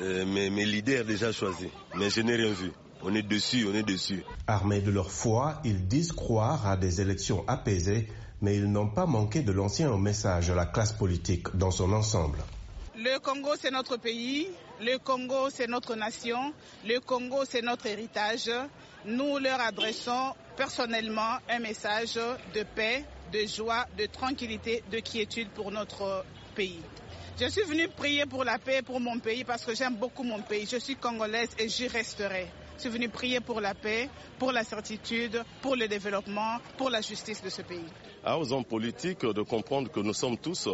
Euh, 0.00 0.24
mais 0.26 0.50
mes 0.50 0.64
leaders 0.64 1.04
déjà 1.04 1.32
choisi. 1.32 1.68
Mais 1.94 2.10
je 2.10 2.20
n'ai 2.20 2.36
rien 2.36 2.52
vu. 2.52 2.70
On 3.02 3.14
est 3.14 3.22
dessus, 3.22 3.66
on 3.70 3.74
est 3.74 3.82
dessus. 3.82 4.24
Armés 4.46 4.80
de 4.80 4.90
leur 4.90 5.10
foi, 5.10 5.60
ils 5.64 5.86
disent 5.86 6.12
croire 6.12 6.66
à 6.66 6.76
des 6.76 7.00
élections 7.00 7.44
apaisées, 7.46 8.08
mais 8.40 8.56
ils 8.56 8.70
n'ont 8.70 8.88
pas 8.88 9.06
manqué 9.06 9.42
de 9.42 9.52
lancer 9.52 9.84
un 9.84 9.98
message 9.98 10.50
à 10.50 10.54
la 10.54 10.66
classe 10.66 10.92
politique 10.92 11.54
dans 11.56 11.70
son 11.70 11.92
ensemble. 11.92 12.38
Le 12.96 13.18
Congo, 13.18 13.50
c'est 13.60 13.70
notre 13.70 13.98
pays. 13.98 14.48
Le 14.80 14.96
Congo, 14.98 15.50
c'est 15.50 15.66
notre 15.68 15.94
nation. 15.94 16.52
Le 16.86 16.98
Congo, 17.00 17.44
c'est 17.48 17.62
notre 17.62 17.86
héritage. 17.86 18.50
Nous 19.04 19.38
leur 19.38 19.60
adressons 19.60 20.32
personnellement 20.56 21.36
un 21.50 21.58
message 21.58 22.14
de 22.54 22.62
paix, 22.74 23.04
de 23.32 23.46
joie, 23.46 23.86
de 23.98 24.06
tranquillité, 24.06 24.82
de 24.90 24.98
quiétude 25.00 25.50
pour 25.50 25.70
notre 25.70 26.24
pays. 26.54 26.80
Je 27.38 27.48
suis 27.50 27.62
venue 27.64 27.88
prier 27.88 28.24
pour 28.24 28.44
la 28.44 28.58
paix 28.58 28.80
pour 28.80 28.98
mon 28.98 29.18
pays 29.18 29.44
parce 29.44 29.64
que 29.66 29.74
j'aime 29.74 29.96
beaucoup 29.96 30.22
mon 30.22 30.40
pays. 30.40 30.66
Je 30.70 30.78
suis 30.78 30.96
congolaise 30.96 31.50
et 31.58 31.68
j'y 31.68 31.86
resterai. 31.88 32.46
Je 32.76 32.82
suis 32.82 32.90
venue 32.90 33.08
prier 33.08 33.40
pour 33.40 33.60
la 33.62 33.74
paix, 33.74 34.10
pour 34.38 34.52
la 34.52 34.62
certitude, 34.62 35.42
pour 35.62 35.76
le 35.76 35.88
développement, 35.88 36.58
pour 36.76 36.90
la 36.90 37.00
justice 37.00 37.42
de 37.42 37.48
ce 37.48 37.62
pays. 37.62 37.86
À 38.22 38.38
aux 38.38 38.52
hommes 38.52 38.66
politiques 38.66 39.24
de 39.24 39.40
comprendre 39.42 39.90
que 39.90 40.00
nous 40.00 40.12
sommes 40.12 40.36
tous 40.36 40.68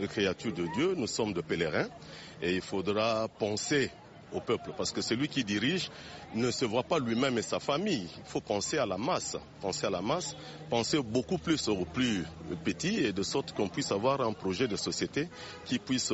des 0.00 0.08
créatures 0.08 0.54
de 0.54 0.66
Dieu, 0.74 0.94
nous 0.96 1.06
sommes 1.06 1.34
des 1.34 1.42
pèlerins 1.42 1.88
et 2.40 2.54
il 2.54 2.62
faudra 2.62 3.28
penser 3.28 3.90
au 4.32 4.40
peuple 4.40 4.72
parce 4.78 4.92
que 4.92 5.02
celui 5.02 5.28
qui 5.28 5.44
dirige 5.44 5.90
ne 6.34 6.50
se 6.50 6.64
voit 6.64 6.82
pas 6.84 6.98
lui-même 6.98 7.36
et 7.36 7.42
sa 7.42 7.60
famille. 7.60 8.08
Il 8.18 8.24
faut 8.24 8.40
penser 8.40 8.78
à 8.78 8.86
la 8.86 8.96
masse, 8.96 9.36
penser 9.60 9.86
à 9.86 9.90
la 9.90 10.00
masse, 10.00 10.34
penser 10.70 11.02
beaucoup 11.02 11.36
plus 11.38 11.68
aux 11.68 11.84
plus 11.84 12.24
petits 12.64 13.04
et 13.04 13.12
de 13.12 13.22
sorte 13.22 13.52
qu'on 13.52 13.68
puisse 13.68 13.92
avoir 13.92 14.22
un 14.22 14.32
projet 14.32 14.68
de 14.68 14.76
société 14.76 15.28
qui 15.66 15.78
puisse 15.78 16.12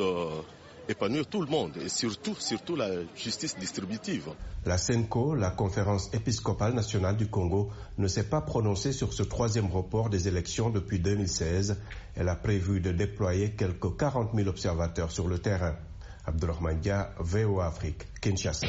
épanouir 0.87 1.27
tout 1.27 1.41
le 1.41 1.47
monde 1.47 1.77
et 1.77 1.89
surtout, 1.89 2.35
surtout 2.37 2.75
la 2.75 2.89
justice 3.15 3.57
distributive. 3.57 4.29
La 4.65 4.77
CENCO, 4.77 5.35
la 5.35 5.49
conférence 5.51 6.13
épiscopale 6.13 6.73
nationale 6.73 7.17
du 7.17 7.27
Congo, 7.27 7.69
ne 7.97 8.07
s'est 8.07 8.29
pas 8.29 8.41
prononcée 8.41 8.91
sur 8.93 9.13
ce 9.13 9.23
troisième 9.23 9.67
report 9.67 10.09
des 10.09 10.27
élections 10.27 10.69
depuis 10.69 10.99
2016. 10.99 11.79
Elle 12.15 12.29
a 12.29 12.35
prévu 12.35 12.79
de 12.79 12.91
déployer 12.91 13.51
quelques 13.51 13.97
40 13.97 14.31
000 14.35 14.47
observateurs 14.47 15.11
sur 15.11 15.27
le 15.27 15.39
terrain. 15.39 15.75
Abdulrahman 16.25 16.79
Dia, 16.79 17.13
VOA 17.19 17.67
Afrique, 17.67 18.05
Kinshasa. 18.21 18.67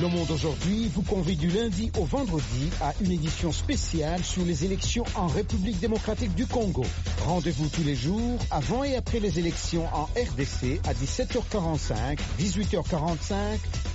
Le 0.00 0.06
Monde 0.06 0.30
aujourd'hui 0.30 0.88
vous 0.94 1.02
convie 1.02 1.34
du 1.34 1.48
lundi 1.48 1.90
au 1.98 2.04
vendredi 2.04 2.70
à 2.80 2.94
une 3.00 3.10
édition 3.10 3.50
spéciale 3.50 4.22
sur 4.22 4.44
les 4.44 4.64
élections 4.64 5.02
en 5.16 5.26
République 5.26 5.80
démocratique 5.80 6.34
du 6.36 6.46
Congo. 6.46 6.84
Rendez-vous 7.24 7.68
tous 7.68 7.82
les 7.82 7.96
jours 7.96 8.38
avant 8.52 8.84
et 8.84 8.94
après 8.94 9.18
les 9.18 9.40
élections 9.40 9.86
en 9.92 10.04
RDC 10.04 10.80
à 10.86 10.94
17h45, 10.94 12.16
18h45, 12.38 13.34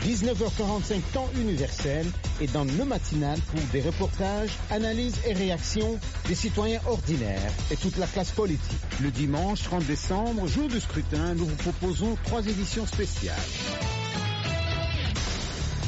19h45 0.05 0.99
temps 1.13 1.29
universel 1.39 2.05
et 2.41 2.47
dans 2.47 2.65
le 2.65 2.83
matinal 2.83 3.39
pour 3.39 3.61
des 3.71 3.81
reportages, 3.81 4.51
analyses 4.71 5.19
et 5.25 5.31
réactions 5.33 5.97
des 6.27 6.35
citoyens 6.35 6.81
ordinaires 6.85 7.53
et 7.71 7.77
toute 7.77 7.97
la 7.97 8.07
classe 8.07 8.31
politique. 8.31 8.77
Le 9.01 9.09
dimanche 9.09 9.63
30 9.63 9.85
décembre, 9.85 10.47
jour 10.47 10.67
de 10.67 10.81
scrutin, 10.81 11.33
nous 11.35 11.45
vous 11.45 11.55
proposons 11.55 12.17
trois 12.25 12.45
éditions 12.45 12.85
spéciales 12.85 13.39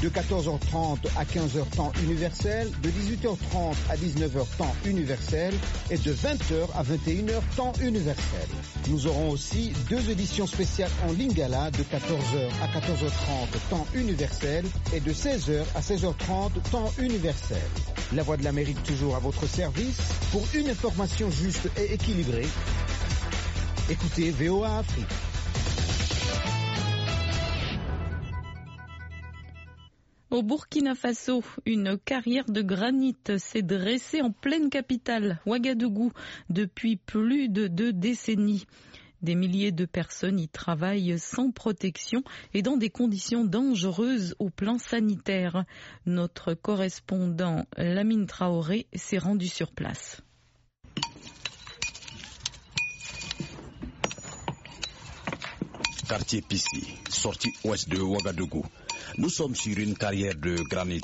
de 0.01 0.09
14h30 0.09 0.97
à 1.17 1.23
15h 1.23 1.65
temps 1.75 1.91
universel, 2.03 2.69
de 2.81 2.89
18h30 2.89 3.73
à 3.89 3.95
19h 3.95 4.45
temps 4.57 4.75
universel 4.85 5.53
et 5.89 5.97
de 5.97 6.13
20h 6.13 6.67
à 6.75 6.83
21h 6.83 7.41
temps 7.55 7.73
universel. 7.81 8.47
Nous 8.89 9.07
aurons 9.07 9.29
aussi 9.29 9.73
deux 9.89 10.09
éditions 10.09 10.47
spéciales 10.47 10.91
en 11.07 11.11
Lingala 11.13 11.71
de 11.71 11.83
14h 11.83 12.49
à 12.61 12.67
14h30 12.79 13.69
temps 13.69 13.87
universel 13.95 14.65
et 14.93 14.99
de 14.99 15.11
16h 15.13 15.63
à 15.75 15.81
16h30 15.81 16.51
temps 16.71 16.91
universel. 16.99 17.61
La 18.13 18.23
Voix 18.23 18.37
de 18.37 18.43
l'Amérique 18.43 18.81
toujours 18.83 19.15
à 19.15 19.19
votre 19.19 19.47
service 19.47 19.99
pour 20.31 20.45
une 20.53 20.69
information 20.69 21.29
juste 21.31 21.69
et 21.77 21.93
équilibrée. 21.93 22.47
Écoutez 23.89 24.31
VOA 24.31 24.79
Afrique. 24.79 25.34
Au 30.35 30.43
Burkina 30.43 30.95
Faso, 30.95 31.45
une 31.65 31.97
carrière 31.97 32.43
de 32.43 32.61
granit 32.61 33.15
s'est 33.37 33.61
dressée 33.61 34.21
en 34.21 34.31
pleine 34.31 34.69
capitale, 34.69 35.39
Ouagadougou, 35.45 36.11
depuis 36.49 36.97
plus 36.97 37.47
de 37.47 37.67
deux 37.67 37.93
décennies. 37.93 38.65
Des 39.21 39.33
milliers 39.33 39.71
de 39.71 39.85
personnes 39.85 40.37
y 40.37 40.49
travaillent 40.49 41.17
sans 41.19 41.51
protection 41.51 42.21
et 42.53 42.61
dans 42.61 42.75
des 42.75 42.89
conditions 42.89 43.45
dangereuses 43.45 44.35
au 44.37 44.49
plan 44.49 44.77
sanitaire. 44.77 45.63
Notre 46.05 46.53
correspondant 46.53 47.63
Lamine 47.77 48.25
Traoré 48.25 48.87
s'est 48.93 49.19
rendu 49.19 49.47
sur 49.47 49.71
place. 49.71 50.21
Quartier 56.09 56.43
sortie 57.09 57.53
ouest 57.63 57.87
de 57.87 57.99
Ouagadougou. 58.01 58.65
Nous 59.17 59.29
sommes 59.29 59.55
sur 59.55 59.77
une 59.77 59.95
carrière 59.97 60.35
de 60.35 60.55
granit. 60.69 61.01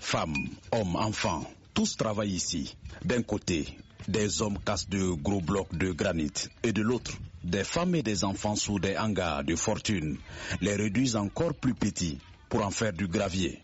Femmes, 0.00 0.36
hommes, 0.72 0.96
enfants, 0.96 1.44
tous 1.74 1.96
travaillent 1.96 2.32
ici. 2.34 2.76
D'un 3.04 3.22
côté, 3.22 3.66
des 4.06 4.40
hommes 4.42 4.58
cassent 4.64 4.88
de 4.88 5.10
gros 5.12 5.40
blocs 5.40 5.74
de 5.76 5.92
granit 5.92 6.32
et 6.62 6.72
de 6.72 6.82
l'autre, 6.82 7.12
des 7.44 7.64
femmes 7.64 7.94
et 7.94 8.02
des 8.02 8.24
enfants 8.24 8.56
sous 8.56 8.78
des 8.78 8.96
hangars 8.96 9.44
de 9.44 9.54
fortune 9.56 10.18
les 10.60 10.74
réduisent 10.76 11.16
encore 11.16 11.54
plus 11.54 11.74
petits 11.74 12.18
pour 12.48 12.64
en 12.64 12.70
faire 12.70 12.92
du 12.92 13.06
gravier. 13.06 13.62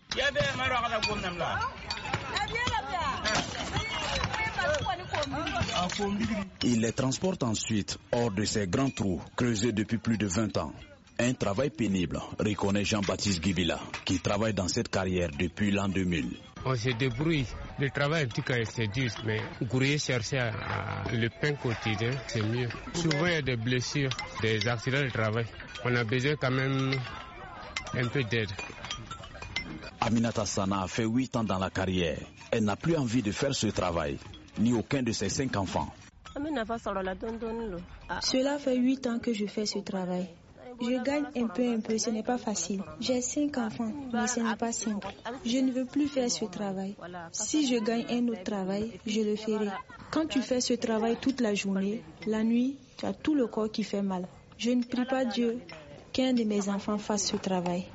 Ils 6.63 6.81
les 6.81 6.91
transportent 6.93 7.43
ensuite 7.43 7.97
hors 8.11 8.31
de 8.31 8.45
ces 8.45 8.67
grands 8.67 8.89
trous 8.89 9.21
creusés 9.35 9.71
depuis 9.71 9.97
plus 9.97 10.17
de 10.17 10.27
20 10.27 10.57
ans. 10.57 10.73
Un 11.17 11.33
travail 11.33 11.69
pénible, 11.69 12.19
reconnaît 12.37 12.83
Jean-Baptiste 12.83 13.39
Guibila, 13.41 13.79
qui 14.03 14.19
travaille 14.19 14.53
dans 14.53 14.67
cette 14.67 14.89
carrière 14.89 15.29
depuis 15.39 15.71
l'an 15.71 15.87
2000. 15.87 16.35
On 16.65 16.75
se 16.75 16.89
débrouille. 16.89 17.45
Le 17.79 17.89
travail, 17.89 18.25
en 18.25 18.27
tout 18.27 18.41
cas, 18.41 18.55
c'est 18.65 18.87
dur, 18.87 19.09
mais 19.25 19.39
grouiller, 19.61 19.97
chercher 19.97 20.39
à, 20.39 21.03
le 21.13 21.29
pain 21.29 21.53
quotidien, 21.53 22.11
c'est 22.27 22.41
mieux. 22.41 22.67
Souvent, 22.93 23.27
il 23.27 23.31
y 23.31 23.35
a 23.35 23.41
des 23.41 23.55
blessures, 23.55 24.09
des 24.41 24.67
accidents 24.67 25.03
de 25.03 25.09
travail. 25.09 25.45
On 25.85 25.95
a 25.95 26.03
besoin 26.03 26.35
quand 26.35 26.51
même 26.51 26.91
un 27.93 28.07
peu 28.07 28.23
d'aide. 28.23 28.49
Aminata 30.01 30.45
Sana 30.45 30.81
a 30.83 30.87
fait 30.87 31.05
8 31.05 31.37
ans 31.37 31.43
dans 31.45 31.59
la 31.59 31.69
carrière. 31.69 32.19
Elle 32.51 32.65
n'a 32.65 32.75
plus 32.75 32.97
envie 32.97 33.21
de 33.21 33.31
faire 33.31 33.55
ce 33.55 33.67
travail, 33.67 34.17
ni 34.59 34.73
aucun 34.73 35.01
de 35.01 35.13
ses 35.13 35.29
cinq 35.29 35.55
enfants. 35.55 35.93
Cela 38.21 38.59
fait 38.59 38.75
8 38.77 39.07
ans 39.07 39.19
que 39.19 39.33
je 39.33 39.45
fais 39.45 39.65
ce 39.65 39.79
travail. 39.79 40.27
Je 40.81 41.03
gagne 41.03 41.25
un 41.35 41.47
peu, 41.47 41.67
un 41.73 41.79
peu, 41.79 41.97
ce 41.97 42.09
n'est 42.09 42.23
pas 42.23 42.37
facile. 42.37 42.81
J'ai 42.99 43.21
cinq 43.21 43.57
enfants, 43.57 43.91
mais 44.13 44.27
ce 44.27 44.39
n'est 44.39 44.55
pas 44.55 44.71
simple. 44.71 45.07
Je 45.45 45.57
ne 45.59 45.71
veux 45.71 45.85
plus 45.85 46.07
faire 46.07 46.29
ce 46.29 46.45
travail. 46.45 46.95
Si 47.31 47.67
je 47.67 47.77
gagne 47.83 48.05
un 48.09 48.27
autre 48.27 48.43
travail, 48.43 48.99
je 49.05 49.21
le 49.21 49.35
ferai. 49.35 49.69
Quand 50.11 50.27
tu 50.27 50.41
fais 50.41 50.61
ce 50.61 50.73
travail 50.73 51.17
toute 51.21 51.41
la 51.41 51.53
journée, 51.53 52.01
la 52.27 52.43
nuit, 52.43 52.77
tu 52.97 53.05
as 53.05 53.13
tout 53.13 53.35
le 53.35 53.47
corps 53.47 53.71
qui 53.71 53.83
fait 53.83 54.01
mal. 54.01 54.27
Je 54.57 54.71
ne 54.71 54.83
prie 54.83 55.05
pas 55.05 55.25
Dieu 55.25 55.59
qu'un 56.13 56.33
de 56.33 56.43
mes 56.43 56.69
enfants 56.69 56.97
fasse 56.97 57.27
ce 57.27 57.35
travail. 57.35 57.85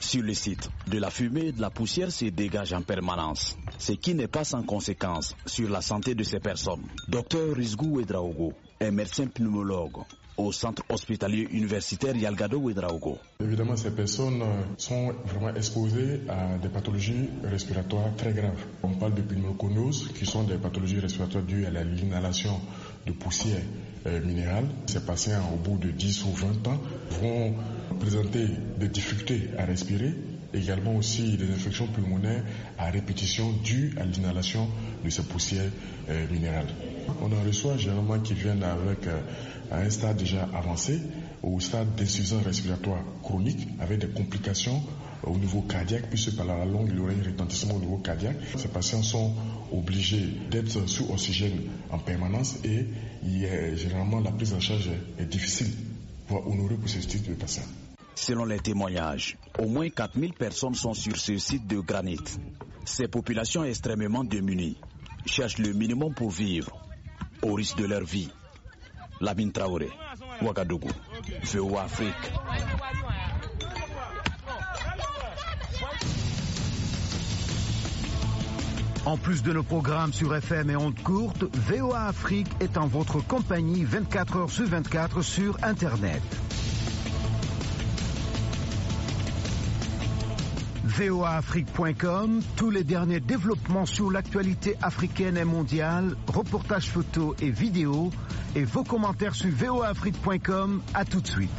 Sur 0.00 0.22
le 0.22 0.34
site, 0.34 0.68
de 0.86 0.98
la 0.98 1.10
fumée 1.10 1.46
et 1.48 1.52
de 1.52 1.60
la 1.60 1.70
poussière 1.70 2.10
se 2.12 2.26
dégagent 2.26 2.72
en 2.72 2.82
permanence, 2.82 3.56
ce 3.78 3.92
qui 3.92 4.14
n'est 4.14 4.28
pas 4.28 4.44
sans 4.44 4.62
conséquence 4.62 5.34
sur 5.46 5.68
la 5.68 5.80
santé 5.80 6.14
de 6.14 6.22
ces 6.22 6.38
personnes. 6.38 6.84
Docteur 7.08 7.54
Rizgou 7.56 7.96
Ouedraogo 7.96 8.52
est 8.80 8.90
médecin 8.92 9.26
pneumologue 9.26 10.04
au 10.38 10.52
centre 10.52 10.82
hospitalier 10.88 11.48
universitaire 11.50 12.16
Yalgado 12.16 12.58
Ouedraogo. 12.58 13.18
Évidemment, 13.42 13.76
ces 13.76 13.90
personnes 13.90 14.42
sont 14.76 15.12
vraiment 15.26 15.54
exposées 15.54 16.20
à 16.28 16.56
des 16.58 16.68
pathologies 16.68 17.28
respiratoires 17.42 18.14
très 18.16 18.32
graves. 18.32 18.64
On 18.82 18.90
parle 18.94 19.14
de 19.14 19.22
pneumoconiose, 19.22 20.12
qui 20.16 20.24
sont 20.24 20.44
des 20.44 20.56
pathologies 20.56 21.00
respiratoires 21.00 21.44
dues 21.44 21.66
à 21.66 21.70
l'inhalation 21.70 22.60
de 23.06 23.12
poussière 23.12 23.62
euh, 24.06 24.20
minérale. 24.24 24.66
Ces 24.86 25.00
patients, 25.04 25.42
au 25.52 25.56
bout 25.56 25.76
de 25.78 25.90
10 25.90 26.24
ou 26.24 26.30
20 26.32 26.68
ans, 26.68 26.80
vont 27.20 27.54
présenter 27.98 28.46
des 28.78 28.88
difficultés 28.88 29.50
à 29.58 29.64
respirer, 29.64 30.14
également 30.54 30.94
aussi 30.96 31.36
des 31.36 31.50
infections 31.50 31.88
pulmonaires 31.88 32.44
à 32.78 32.90
répétition 32.90 33.52
dues 33.64 33.92
à 34.00 34.04
l'inhalation 34.04 34.68
de 35.04 35.10
ces 35.10 35.22
poussières 35.24 35.70
euh, 36.08 36.26
minérales. 36.30 36.68
On 37.22 37.32
en 37.32 37.42
reçoit 37.46 37.76
généralement 37.76 38.18
qui 38.20 38.34
viennent 38.34 38.62
avec 38.62 39.06
euh, 39.06 39.20
un 39.72 39.88
stade 39.90 40.16
déjà 40.16 40.48
avancé 40.54 41.00
au 41.42 41.58
stade 41.60 41.94
d'insuffisance 41.96 42.44
respiratoire 42.44 43.02
chronique 43.22 43.68
avec 43.80 44.00
des 44.00 44.08
complications 44.08 44.82
au 45.24 45.36
niveau 45.36 45.62
cardiaque, 45.62 46.08
puisque 46.08 46.36
par 46.36 46.46
la 46.46 46.64
longue, 46.64 46.88
il 46.90 46.96
y 46.96 47.00
aurait 47.00 47.14
un 47.14 47.24
retentissement 47.24 47.74
au 47.74 47.80
niveau 47.80 47.96
cardiaque. 47.98 48.36
Ces 48.56 48.68
patients 48.68 49.02
sont 49.02 49.34
obligés 49.72 50.24
d'être 50.50 50.88
sous 50.88 51.10
oxygène 51.10 51.60
en 51.90 51.98
permanence 51.98 52.56
et 52.64 52.86
généralement 53.76 54.20
la 54.20 54.30
prise 54.30 54.54
en 54.54 54.60
charge 54.60 54.90
est 55.18 55.26
difficile, 55.26 55.72
voire 56.28 56.46
honorée 56.46 56.76
pour 56.76 56.88
ce 56.88 56.98
type 56.98 57.28
de 57.28 57.34
patients. 57.34 57.66
Selon 58.14 58.44
les 58.44 58.58
témoignages, 58.58 59.36
au 59.58 59.66
moins 59.66 59.88
4000 59.90 60.32
personnes 60.34 60.74
sont 60.74 60.94
sur 60.94 61.16
ce 61.16 61.36
site 61.38 61.66
de 61.66 61.78
granit. 61.78 62.18
Ces 62.84 63.06
populations 63.06 63.64
extrêmement 63.64 64.24
démunies 64.24 64.76
cherchent 65.26 65.58
le 65.58 65.72
minimum 65.72 66.14
pour 66.14 66.30
vivre, 66.30 66.72
au 67.42 67.54
risque 67.54 67.76
de 67.78 67.86
leur 67.86 68.04
vie. 68.04 68.30
Lamine 69.20 69.52
Traoré, 69.52 69.90
Ouagadougou, 70.42 70.90
VOA 71.44 71.82
Afrique. 71.82 72.32
En 79.06 79.16
plus 79.16 79.42
de 79.42 79.52
nos 79.52 79.62
programmes 79.62 80.12
sur 80.12 80.34
FM 80.34 80.70
et 80.70 80.76
ondes 80.76 81.00
courtes, 81.02 81.44
VOA 81.70 82.08
Afrique 82.08 82.48
est 82.60 82.76
en 82.76 82.86
votre 82.86 83.26
compagnie 83.26 83.82
24 83.84 84.36
heures 84.36 84.50
sur 84.50 84.66
24 84.66 85.22
sur 85.22 85.56
Internet. 85.62 86.22
voaafrique.com, 91.06 92.40
tous 92.56 92.70
les 92.70 92.82
derniers 92.82 93.20
développements 93.20 93.86
sur 93.86 94.10
l'actualité 94.10 94.74
africaine 94.82 95.36
et 95.36 95.44
mondiale, 95.44 96.16
reportages 96.26 96.88
photos 96.88 97.36
et 97.40 97.50
vidéos, 97.50 98.10
et 98.56 98.64
vos 98.64 98.82
commentaires 98.82 99.34
sur 99.36 99.50
voaafrique.com. 99.50 100.82
À 100.94 101.04
tout 101.04 101.20
de 101.20 101.26
suite. 101.26 101.50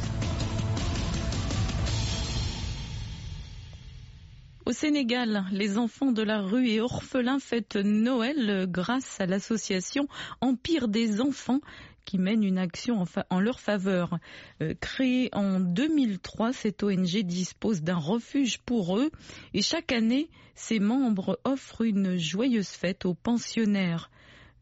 Au 4.66 4.72
Sénégal, 4.72 5.46
les 5.50 5.78
enfants 5.78 6.12
de 6.12 6.22
la 6.22 6.42
rue 6.42 6.68
et 6.68 6.80
orphelins 6.80 7.40
fêtent 7.40 7.76
Noël 7.76 8.66
grâce 8.68 9.20
à 9.20 9.26
l'association 9.26 10.06
Empire 10.40 10.86
des 10.86 11.20
enfants 11.20 11.60
qui 12.04 12.18
mène 12.18 12.42
une 12.44 12.58
action 12.58 13.04
en, 13.30 13.40
leur 13.40 13.60
faveur. 13.60 14.18
Euh, 14.62 14.74
créée 14.80 15.28
en 15.32 15.60
2003, 15.60 16.52
cette 16.52 16.82
ONG 16.82 17.22
dispose 17.22 17.82
d'un 17.82 17.96
refuge 17.96 18.58
pour 18.58 18.98
eux 18.98 19.10
et 19.54 19.62
chaque 19.62 19.92
année, 19.92 20.28
ses 20.54 20.78
membres 20.78 21.38
offrent 21.44 21.82
une 21.82 22.16
joyeuse 22.16 22.68
fête 22.68 23.04
aux 23.06 23.14
pensionnaires. 23.14 24.10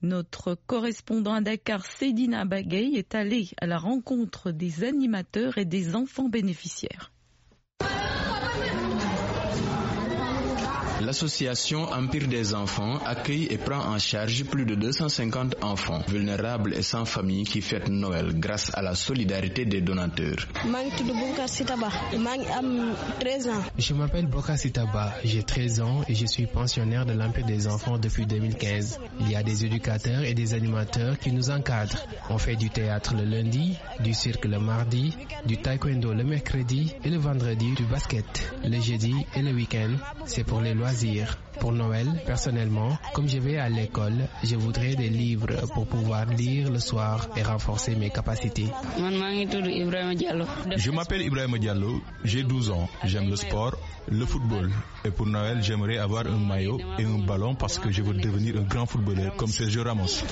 Notre 0.02 0.56
correspondant 0.66 1.34
à 1.34 1.40
Dakar, 1.40 1.84
Sedina 1.84 2.44
Bagay, 2.44 2.92
est 2.94 3.14
allé 3.16 3.48
à 3.60 3.66
la 3.66 3.78
rencontre 3.78 4.52
des 4.52 4.84
animateurs 4.84 5.58
et 5.58 5.64
des 5.64 5.96
enfants 5.96 6.28
bénéficiaires. 6.28 7.10
L'association 11.00 11.84
Empire 11.92 12.26
des 12.26 12.54
enfants 12.54 12.98
accueille 13.06 13.46
et 13.50 13.56
prend 13.56 13.78
en 13.78 13.98
charge 14.00 14.42
plus 14.44 14.66
de 14.66 14.74
250 14.74 15.54
enfants 15.62 16.02
vulnérables 16.08 16.74
et 16.74 16.82
sans 16.82 17.04
famille 17.04 17.44
qui 17.44 17.60
fêtent 17.60 17.88
Noël 17.88 18.32
grâce 18.34 18.72
à 18.74 18.82
la 18.82 18.96
solidarité 18.96 19.64
des 19.64 19.80
donateurs. 19.80 20.48
Je 23.78 23.94
m'appelle 23.94 24.26
Boka 24.26 24.56
Sitaba, 24.56 25.14
j'ai 25.24 25.44
13 25.44 25.80
ans 25.82 26.00
et 26.08 26.16
je 26.16 26.26
suis 26.26 26.46
pensionnaire 26.46 27.06
de 27.06 27.12
l'Empire 27.12 27.46
des 27.46 27.68
enfants 27.68 27.96
depuis 27.98 28.26
2015. 28.26 28.98
Il 29.20 29.30
y 29.30 29.36
a 29.36 29.44
des 29.44 29.64
éducateurs 29.64 30.24
et 30.24 30.34
des 30.34 30.52
animateurs 30.54 31.16
qui 31.20 31.30
nous 31.30 31.50
encadrent. 31.50 32.04
On 32.28 32.38
fait 32.38 32.56
du 32.56 32.70
théâtre 32.70 33.14
le 33.16 33.22
lundi, 33.24 33.76
du 34.00 34.14
cirque 34.14 34.46
le 34.46 34.58
mardi, 34.58 35.14
du 35.46 35.58
taekwondo 35.58 36.12
le 36.12 36.24
mercredi 36.24 36.92
et 37.04 37.08
le 37.08 37.18
vendredi 37.18 37.72
du 37.74 37.84
basket. 37.84 38.52
Le 38.64 38.80
jeudi 38.80 39.14
et 39.36 39.42
le 39.42 39.52
week-end, 39.52 39.90
c'est 40.26 40.42
pour 40.42 40.60
les 40.60 40.74
lois 40.74 40.87
pour 41.60 41.72
Noël, 41.72 42.06
personnellement, 42.24 42.96
comme 43.14 43.28
je 43.28 43.38
vais 43.38 43.58
à 43.58 43.68
l'école, 43.68 44.26
je 44.42 44.56
voudrais 44.56 44.94
des 44.94 45.08
livres 45.08 45.48
pour 45.74 45.86
pouvoir 45.86 46.24
lire 46.26 46.70
le 46.70 46.78
soir 46.78 47.28
et 47.36 47.42
renforcer 47.42 47.94
mes 47.96 48.10
capacités. 48.10 48.66
Je 50.76 50.90
m'appelle 50.90 51.22
Ibrahim 51.22 51.58
Diallo, 51.58 52.00
j'ai 52.24 52.42
12 52.42 52.70
ans, 52.70 52.88
j'aime 53.04 53.28
le 53.28 53.36
sport, 53.36 53.74
le 54.10 54.24
football. 54.24 54.70
Et 55.04 55.10
pour 55.10 55.26
Noël, 55.26 55.58
j'aimerais 55.62 55.98
avoir 55.98 56.26
un 56.26 56.38
maillot 56.38 56.78
et 56.98 57.04
un 57.04 57.18
ballon 57.18 57.54
parce 57.54 57.78
que 57.78 57.90
je 57.90 58.02
veux 58.02 58.14
devenir 58.14 58.56
un 58.56 58.62
grand 58.62 58.86
footballeur 58.86 59.36
comme 59.36 59.48
Sergio 59.48 59.82
Ramos. 59.84 60.22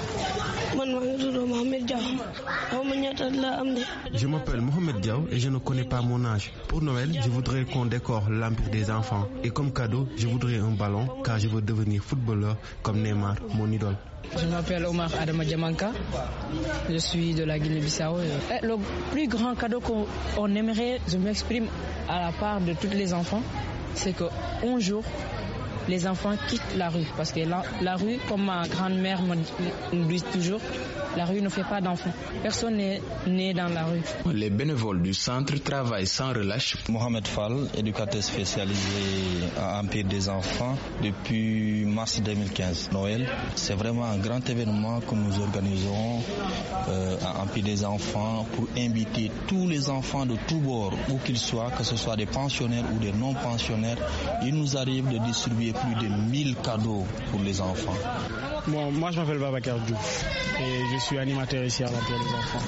Je 4.15 4.27
m'appelle 4.27 4.61
Mohamed 4.61 5.01
Diaw 5.01 5.27
et 5.31 5.39
je 5.39 5.49
ne 5.49 5.59
connais 5.59 5.85
pas 5.85 6.01
mon 6.03 6.25
âge. 6.25 6.53
Pour 6.69 6.83
Noël, 6.83 7.13
je 7.23 7.29
voudrais 7.29 7.65
qu'on 7.65 7.87
décore 7.87 8.29
l'Empire 8.31 8.71
des 8.71 8.91
enfants. 8.91 9.29
Et 9.45 9.51
comme 9.51 9.73
cadeau, 9.73 10.09
je 10.17 10.27
voudrais 10.27 10.59
un 10.59 10.71
ballon 10.71 11.07
car 11.25 11.39
je 11.39 11.49
veux 11.49 11.63
devenir 11.63 12.03
footballeur 12.03 12.57
comme 12.83 13.01
Neymar, 13.03 13.37
mon 13.55 13.71
idole. 13.71 13.97
Je 14.37 14.47
m'appelle 14.47 14.85
Omar 14.87 15.11
Adama 15.21 15.45
Diamanka, 15.45 15.93
je 16.91 16.97
suis 16.97 17.35
de 17.35 17.45
la 17.45 17.59
Guinée-Bissau. 17.61 18.17
Eh, 18.51 18.67
le 18.67 18.75
plus 19.13 19.29
grand 19.29 19.55
cadeau 19.55 19.81
qu'on 19.81 20.55
aimerait, 20.55 21.01
je 21.07 21.17
m'exprime 21.17 21.67
à 22.09 22.21
la 22.21 22.33
part 22.33 22.61
de 22.61 22.73
tous 22.73 22.91
les 22.91 23.15
enfants, 23.15 23.43
c'est 23.95 24.15
qu'un 24.17 24.79
jour, 24.81 25.05
les 25.89 26.07
enfants 26.07 26.35
quittent 26.49 26.77
la 26.77 26.89
rue. 26.89 27.07
Parce 27.17 27.33
que 27.33 27.41
la, 27.41 27.97
rue, 27.97 28.19
comme 28.29 28.45
ma 28.45 28.67
grand-mère 28.69 29.23
me 29.23 29.37
dit 30.09 30.23
toujours, 30.33 30.61
la 31.17 31.25
rue 31.25 31.41
ne 31.41 31.49
fait 31.49 31.65
pas 31.65 31.81
d'enfants. 31.81 32.13
Personne 32.43 32.77
n'est 32.77 33.01
né 33.27 33.55
dans 33.55 33.69
la 33.69 33.85
rue. 33.85 34.03
Les 34.33 34.51
bénévoles 34.51 35.03
du 35.03 35.15
centre 35.15 35.55
travaillent 35.63 36.07
sans 36.07 36.31
relâche. 36.33 36.77
Mohamed 36.89 37.27
Fall, 37.27 37.69
éducateur 37.77 38.23
spécialisé 38.23 39.47
à 39.59 39.81
Empire 39.81 40.05
des 40.05 40.29
enfants 40.29 40.77
depuis 41.03 41.85
mars 41.87 42.21
2015. 42.21 42.91
Noël, 42.93 43.27
c'est 43.55 43.75
vraiment 43.75 44.05
un 44.05 44.19
grand 44.19 44.47
événement 44.49 45.01
que 45.01 45.15
nous 45.15 45.41
organisons 45.41 46.23
euh, 46.89 47.17
à 47.25 47.43
Empire 47.43 47.65
des 47.65 47.85
enfants 47.85 48.47
pour 48.55 48.67
inviter 48.77 49.31
tous 49.47 49.67
les 49.69 49.89
enfants 49.89 50.27
de 50.27 50.37
tous 50.47 50.59
bords, 50.61 50.93
où 51.11 51.19
qu'ils 51.19 51.39
soient, 51.39 51.71
que 51.71 51.85
ce 51.85 51.97
soit 51.97 52.17
des 52.17 52.27
pensionnaires 52.27 52.85
ou 52.95 52.99
des 52.99 53.13
non-pensionnaires. 53.13 53.99
Il 54.43 54.55
nous 54.55 54.77
arrive 54.77 55.09
de 55.09 55.19
distribuer 55.19 55.73
plus 55.81 56.09
de 56.09 56.15
1000 56.31 56.57
cadeaux 56.57 57.07
pour 57.31 57.41
les 57.41 57.61
enfants. 57.61 57.95
Bon, 58.69 58.91
moi 58.91 59.13
je 59.13 59.21
m'appelle 59.21 59.39
Babacar 59.39 59.79
Diouf 59.79 60.25
et 60.61 60.95
je 60.95 60.99
suis 60.99 61.19
animateur 61.19 61.63
ici 61.65 61.85
à 61.85 61.87
l'Empire 61.87 62.19
des 62.19 62.35
enfants. 62.35 62.59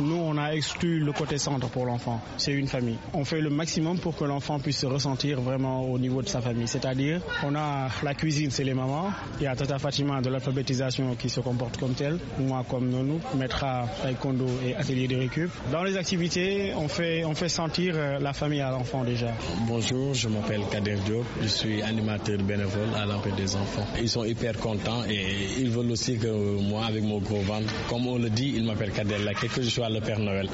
Nous, 0.00 0.16
on 0.16 0.36
a 0.38 0.50
exclu 0.52 0.98
le 1.00 1.12
côté 1.12 1.38
centre 1.38 1.68
pour 1.68 1.86
l'enfant. 1.86 2.20
C'est 2.36 2.52
une 2.52 2.66
famille. 2.66 2.98
On 3.14 3.24
fait 3.24 3.40
le 3.40 3.50
maximum 3.50 3.98
pour 3.98 4.16
que 4.16 4.24
l'enfant 4.24 4.58
puisse 4.58 4.78
se 4.78 4.86
ressentir 4.86 5.40
vraiment 5.40 5.82
au 5.82 5.98
niveau 5.98 6.20
de 6.22 6.28
sa 6.28 6.40
famille. 6.40 6.66
C'est-à-dire, 6.68 7.20
on 7.44 7.54
a 7.54 7.88
la 8.02 8.14
cuisine, 8.14 8.50
c'est 8.50 8.64
les 8.64 8.74
mamans. 8.74 9.10
Il 9.38 9.44
y 9.44 9.46
a 9.46 9.54
Tata 9.54 9.78
Fatima 9.78 10.20
de 10.20 10.30
l'alphabétisation 10.30 11.14
qui 11.14 11.28
se 11.28 11.40
comporte 11.40 11.76
comme 11.78 11.94
telle. 11.94 12.18
Moi, 12.38 12.64
comme 12.68 12.88
nous, 12.90 13.20
mettra 13.36 13.86
taekwondo 14.02 14.46
et 14.66 14.74
atelier 14.74 15.06
de 15.08 15.16
récup. 15.16 15.50
Dans 15.70 15.82
les 15.82 15.96
activités, 15.96 16.72
on 16.76 16.88
fait, 16.88 17.24
on 17.24 17.34
fait 17.34 17.48
sentir 17.48 17.94
euh, 17.96 18.18
la 18.18 18.32
famille 18.32 18.60
à 18.60 18.70
l'enfant 18.70 19.04
déjà. 19.04 19.32
Bonjour, 19.66 20.12
je 20.14 20.28
m'appelle 20.28 20.62
Kader 20.70 20.96
Diop. 21.04 21.24
Je 21.40 21.48
suis 21.48 21.82
animateur 21.82 22.38
bénévole 22.38 22.94
à 22.96 23.06
l'Empire 23.06 23.36
des 23.36 23.54
enfants. 23.56 23.86
Ils 24.00 24.08
sont 24.08 24.24
hyper 24.24 24.58
contents 24.58 25.04
et 25.08 25.35
ils 25.58 25.70
veulent 25.70 25.90
aussi 25.90 26.18
que 26.18 26.28
moi, 26.60 26.86
avec 26.86 27.02
mon 27.02 27.18
gros 27.18 27.40
ventre, 27.40 27.72
comme 27.88 28.06
on 28.06 28.18
le 28.18 28.30
dit, 28.30 28.52
ils 28.56 28.64
m'appellent 28.64 28.92
Kadel 28.92 29.32
que 29.34 29.62
je 29.62 29.68
sois 29.68 29.88
le 29.88 30.00
Père 30.00 30.18
Noël. 30.18 30.48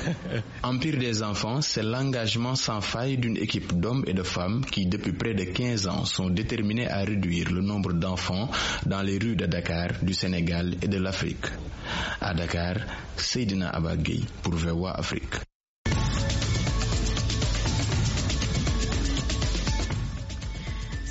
Empire 0.62 0.98
des 0.98 1.22
enfants, 1.22 1.60
c'est 1.60 1.82
l'engagement 1.82 2.54
sans 2.54 2.80
faille 2.80 3.16
d'une 3.18 3.36
équipe 3.36 3.78
d'hommes 3.78 4.04
et 4.06 4.12
de 4.14 4.22
femmes 4.22 4.64
qui, 4.70 4.86
depuis 4.86 5.12
près 5.12 5.34
de 5.34 5.44
15 5.44 5.86
ans, 5.88 6.04
sont 6.04 6.30
déterminés 6.30 6.88
à 6.88 7.04
réduire 7.04 7.50
le 7.50 7.60
nombre 7.60 7.92
d'enfants 7.92 8.50
dans 8.86 9.02
les 9.02 9.18
rues 9.18 9.36
de 9.36 9.46
Dakar, 9.46 9.88
du 10.02 10.14
Sénégal 10.14 10.74
et 10.82 10.88
de 10.88 10.98
l'Afrique. 10.98 11.46
À 12.20 12.34
Dakar, 12.34 12.76
Seydina 13.16 13.70
Abagui 13.70 14.24
pour 14.42 14.54
VOA 14.54 14.92
Afrique. 14.98 15.47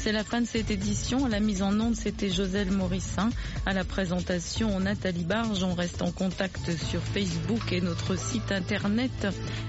C'est 0.08 0.14
la 0.14 0.24
fin 0.24 0.40
de 0.40 0.48
cette 0.48 0.72
édition. 0.72 1.28
La 1.28 1.42
mise 1.42 1.62
en 1.62 1.78
onde, 1.82 1.98
c'était 1.98 2.30
Joselle 2.30 2.72
Morissin. 2.72 3.30
À 3.66 3.74
la 3.74 3.84
présentation, 3.84 4.80
Nathalie 4.80 5.26
Barge. 5.26 5.64
On 5.66 5.74
reste 5.74 6.02
en 6.02 6.14
contact 6.14 6.72
sur 6.78 7.02
Facebook 7.02 7.74
et 7.74 7.82
notre 7.82 8.18
site 8.18 8.54
internet 8.54 9.28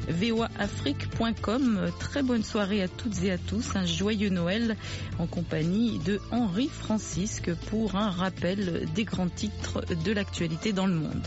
voaafrique.com. 0.08 1.90
Très 1.98 2.22
bonne 2.22 2.44
soirée 2.44 2.84
à 2.84 2.86
toutes 2.86 3.20
et 3.24 3.32
à 3.32 3.38
tous. 3.38 3.74
Un 3.74 3.84
joyeux 3.84 4.28
Noël 4.28 4.76
en 5.18 5.26
compagnie 5.26 5.98
de 5.98 6.20
Henri 6.30 6.68
Francisque 6.68 7.52
pour 7.68 7.96
un 7.96 8.10
rappel 8.10 8.86
des 8.94 9.02
grands 9.02 9.28
titres 9.28 9.82
de 10.04 10.12
l'actualité 10.12 10.72
dans 10.72 10.86
le 10.86 10.94
monde. 10.94 11.26